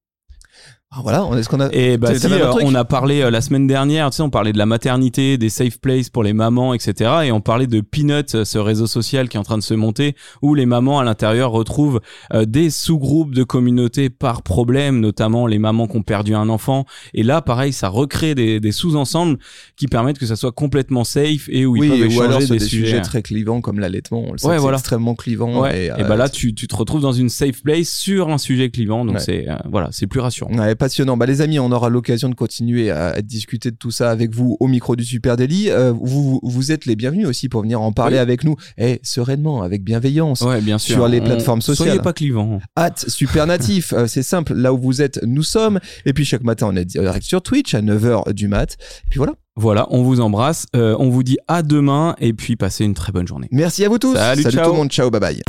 Ah, 0.94 1.00
Voilà, 1.04 1.26
on 1.26 1.38
est 1.38 1.44
ce 1.44 1.48
qu'on 1.48 1.62
a. 1.62 1.70
Et 1.72 1.98
bah 1.98 2.08
T'avais- 2.08 2.20
si, 2.20 2.34
euh, 2.34 2.52
on 2.64 2.76
a 2.76 2.84
parlé 2.84 3.22
euh, 3.22 3.32
la 3.32 3.40
semaine 3.40 3.66
dernière, 3.66 4.10
tu 4.10 4.18
sais, 4.18 4.24
on 4.24 4.30
parlait 4.30 4.52
de 4.52 4.58
la 4.58 4.66
maternité, 4.66 5.38
des 5.38 5.48
safe 5.48 5.80
places 5.80 6.10
pour 6.10 6.22
les 6.22 6.34
mamans, 6.34 6.74
etc. 6.74 7.10
Et 7.24 7.32
on 7.32 7.40
parlait 7.40 7.66
de 7.68 7.80
Peanut, 7.80 8.36
euh, 8.36 8.44
ce 8.44 8.58
réseau 8.58 8.88
social 8.88 9.30
qui 9.30 9.38
est 9.38 9.40
en 9.40 9.44
train 9.44 9.58
de 9.58 9.64
se 9.64 9.74
monter, 9.74 10.16
où 10.42 10.54
les 10.54 10.66
mamans 10.66 11.00
à 11.00 11.06
l'intérieur 11.06 11.52
retrouvent 11.52 12.02
euh, 12.34 12.44
des 12.44 12.70
sous-groupes 12.70 13.34
de 13.34 13.44
communautés 13.46 14.10
par 14.10 14.42
problème, 14.44 15.00
notamment 15.00 15.48
les 15.48 15.60
mamans 15.60 15.88
qui 15.88 15.96
ont 15.96 16.02
perdu 16.04 16.36
un 16.36 16.50
enfant. 16.50 16.84
Et 17.14 17.24
là, 17.24 17.42
pareil, 17.42 17.72
ça 17.72 17.88
recrée 17.88 18.36
des, 18.36 18.60
des 18.60 18.72
sous-ensembles 18.74 19.38
qui 19.78 19.88
permettent 19.88 20.20
que 20.20 20.26
ça 20.26 20.36
soit 20.36 20.52
complètement 20.52 21.06
safe 21.06 21.48
et 21.48 21.66
où 21.66 21.78
ils 21.78 21.84
oui, 21.84 21.88
peuvent 21.90 22.00
ou 22.02 22.04
échanger 22.04 22.22
alors 22.28 22.42
sur 22.42 22.50
des, 22.56 22.60
des 22.60 22.66
sujets 22.66 22.86
sujets. 22.88 23.02
très 23.02 23.22
clivants 23.22 23.62
comme 23.62 23.80
l'allaitement. 23.80 24.26
On 24.28 24.34
le 24.34 24.38
sait 24.38 24.46
Ouais, 24.48 24.58
voilà. 24.58 24.76
extrêmement 24.78 25.16
clivant. 25.16 25.62
Ouais. 25.62 25.84
Et, 25.84 25.86
Et, 25.86 25.92
euh, 25.92 26.04
bah 26.04 26.18
là, 26.18 26.28
tu, 26.28 26.54
tu 26.54 26.68
te 26.68 26.76
retrouves 26.76 27.02
dans 27.02 27.14
une 27.14 27.30
safe 27.30 27.64
place 27.64 27.88
sur 27.88 28.28
un 28.28 28.38
sujet 28.38 28.70
clivant, 28.70 29.06
donc 29.06 29.16
Ouais. 29.16 29.22
c'est 29.22 29.48
euh, 29.50 29.56
voilà, 29.72 29.88
c'est 29.94 30.08
plus 30.08 30.20
rassurant. 30.20 30.52
Passionnant. 30.82 31.16
Bah, 31.16 31.26
les 31.28 31.42
amis, 31.42 31.60
on 31.60 31.72
aura 31.72 31.90
l'occasion 31.90 32.28
de 32.28 32.36
continuer 32.36 32.90
à, 32.92 33.10
à 33.10 33.22
discuter 33.22 33.70
de 33.72 33.76
tout 33.76 33.92
ça 33.92 34.10
avec 34.10 34.34
vous 34.34 34.58
au 34.60 34.68
micro 34.68 34.96
du 34.96 35.06
Super. 35.06 35.36
Euh, 35.40 35.94
vous, 35.96 36.40
vous 36.44 36.72
êtes 36.72 36.86
les 36.86 36.96
bienvenus 36.96 37.28
aussi 37.28 37.50
pour 37.50 37.62
venir 37.62 37.80
en 37.82 37.92
parler 37.92 38.16
Oui. 38.16 38.20
avec 38.22 38.44
nous, 38.44 38.56
et 38.78 39.00
sereinement, 39.04 39.62
avec 39.62 39.84
bienveillance. 39.84 40.42
Ouais, 40.42 40.60
bien 40.60 40.78
sûr. 40.78 40.96
Sur 40.96 41.08
les 41.08 41.22
On- 41.22 41.26
plateformes 41.26 41.62
sociales. 41.62 41.88
Soyez 41.90 42.02
pas 42.02 42.14
clivant. 42.14 42.60
Hâte 42.78 43.06
Super 43.08 43.46
Natif, 43.48 43.94
euh, 43.94 44.08
c'est 44.08 44.24
simple, 44.24 44.54
là 44.56 44.74
où 44.74 44.78
vous 44.80 45.02
êtes, 45.02 45.20
nous 45.24 45.44
sommes. 45.44 45.80
Et 46.06 46.14
puis 46.14 46.26
chaque 46.26 46.44
matin, 46.44 46.68
on 46.72 46.76
est 46.76 46.86
direct 46.86 47.26
sur 47.26 47.42
Twitch 47.44 47.74
à 47.76 47.82
9h 47.82 48.34
du 48.34 48.48
mat. 48.48 48.74
Et 49.06 49.10
puis 49.10 49.18
voilà. 49.20 49.34
Voilà, 49.56 49.86
on 49.92 50.02
vous 50.02 50.20
embrasse. 50.22 50.66
Euh, 50.76 50.96
on 50.98 51.10
vous 51.10 51.24
dit 51.24 51.38
à 51.48 51.62
demain 51.62 52.16
et 52.20 52.34
puis 52.34 52.56
passez 52.56 52.86
une 52.86 52.94
très 52.96 53.12
bonne 53.12 53.28
journée. 53.28 53.48
Merci 53.52 53.86
à 53.86 53.90
vous 53.90 54.00
tous. 54.00 54.16
Salut, 54.16 54.42
Salut 54.44 54.56
ciao. 54.56 54.66
tout 54.66 54.72
le 54.72 54.78
monde. 54.78 54.90
Ciao, 54.90 55.12
bye 55.12 55.20
bye. 55.22 55.42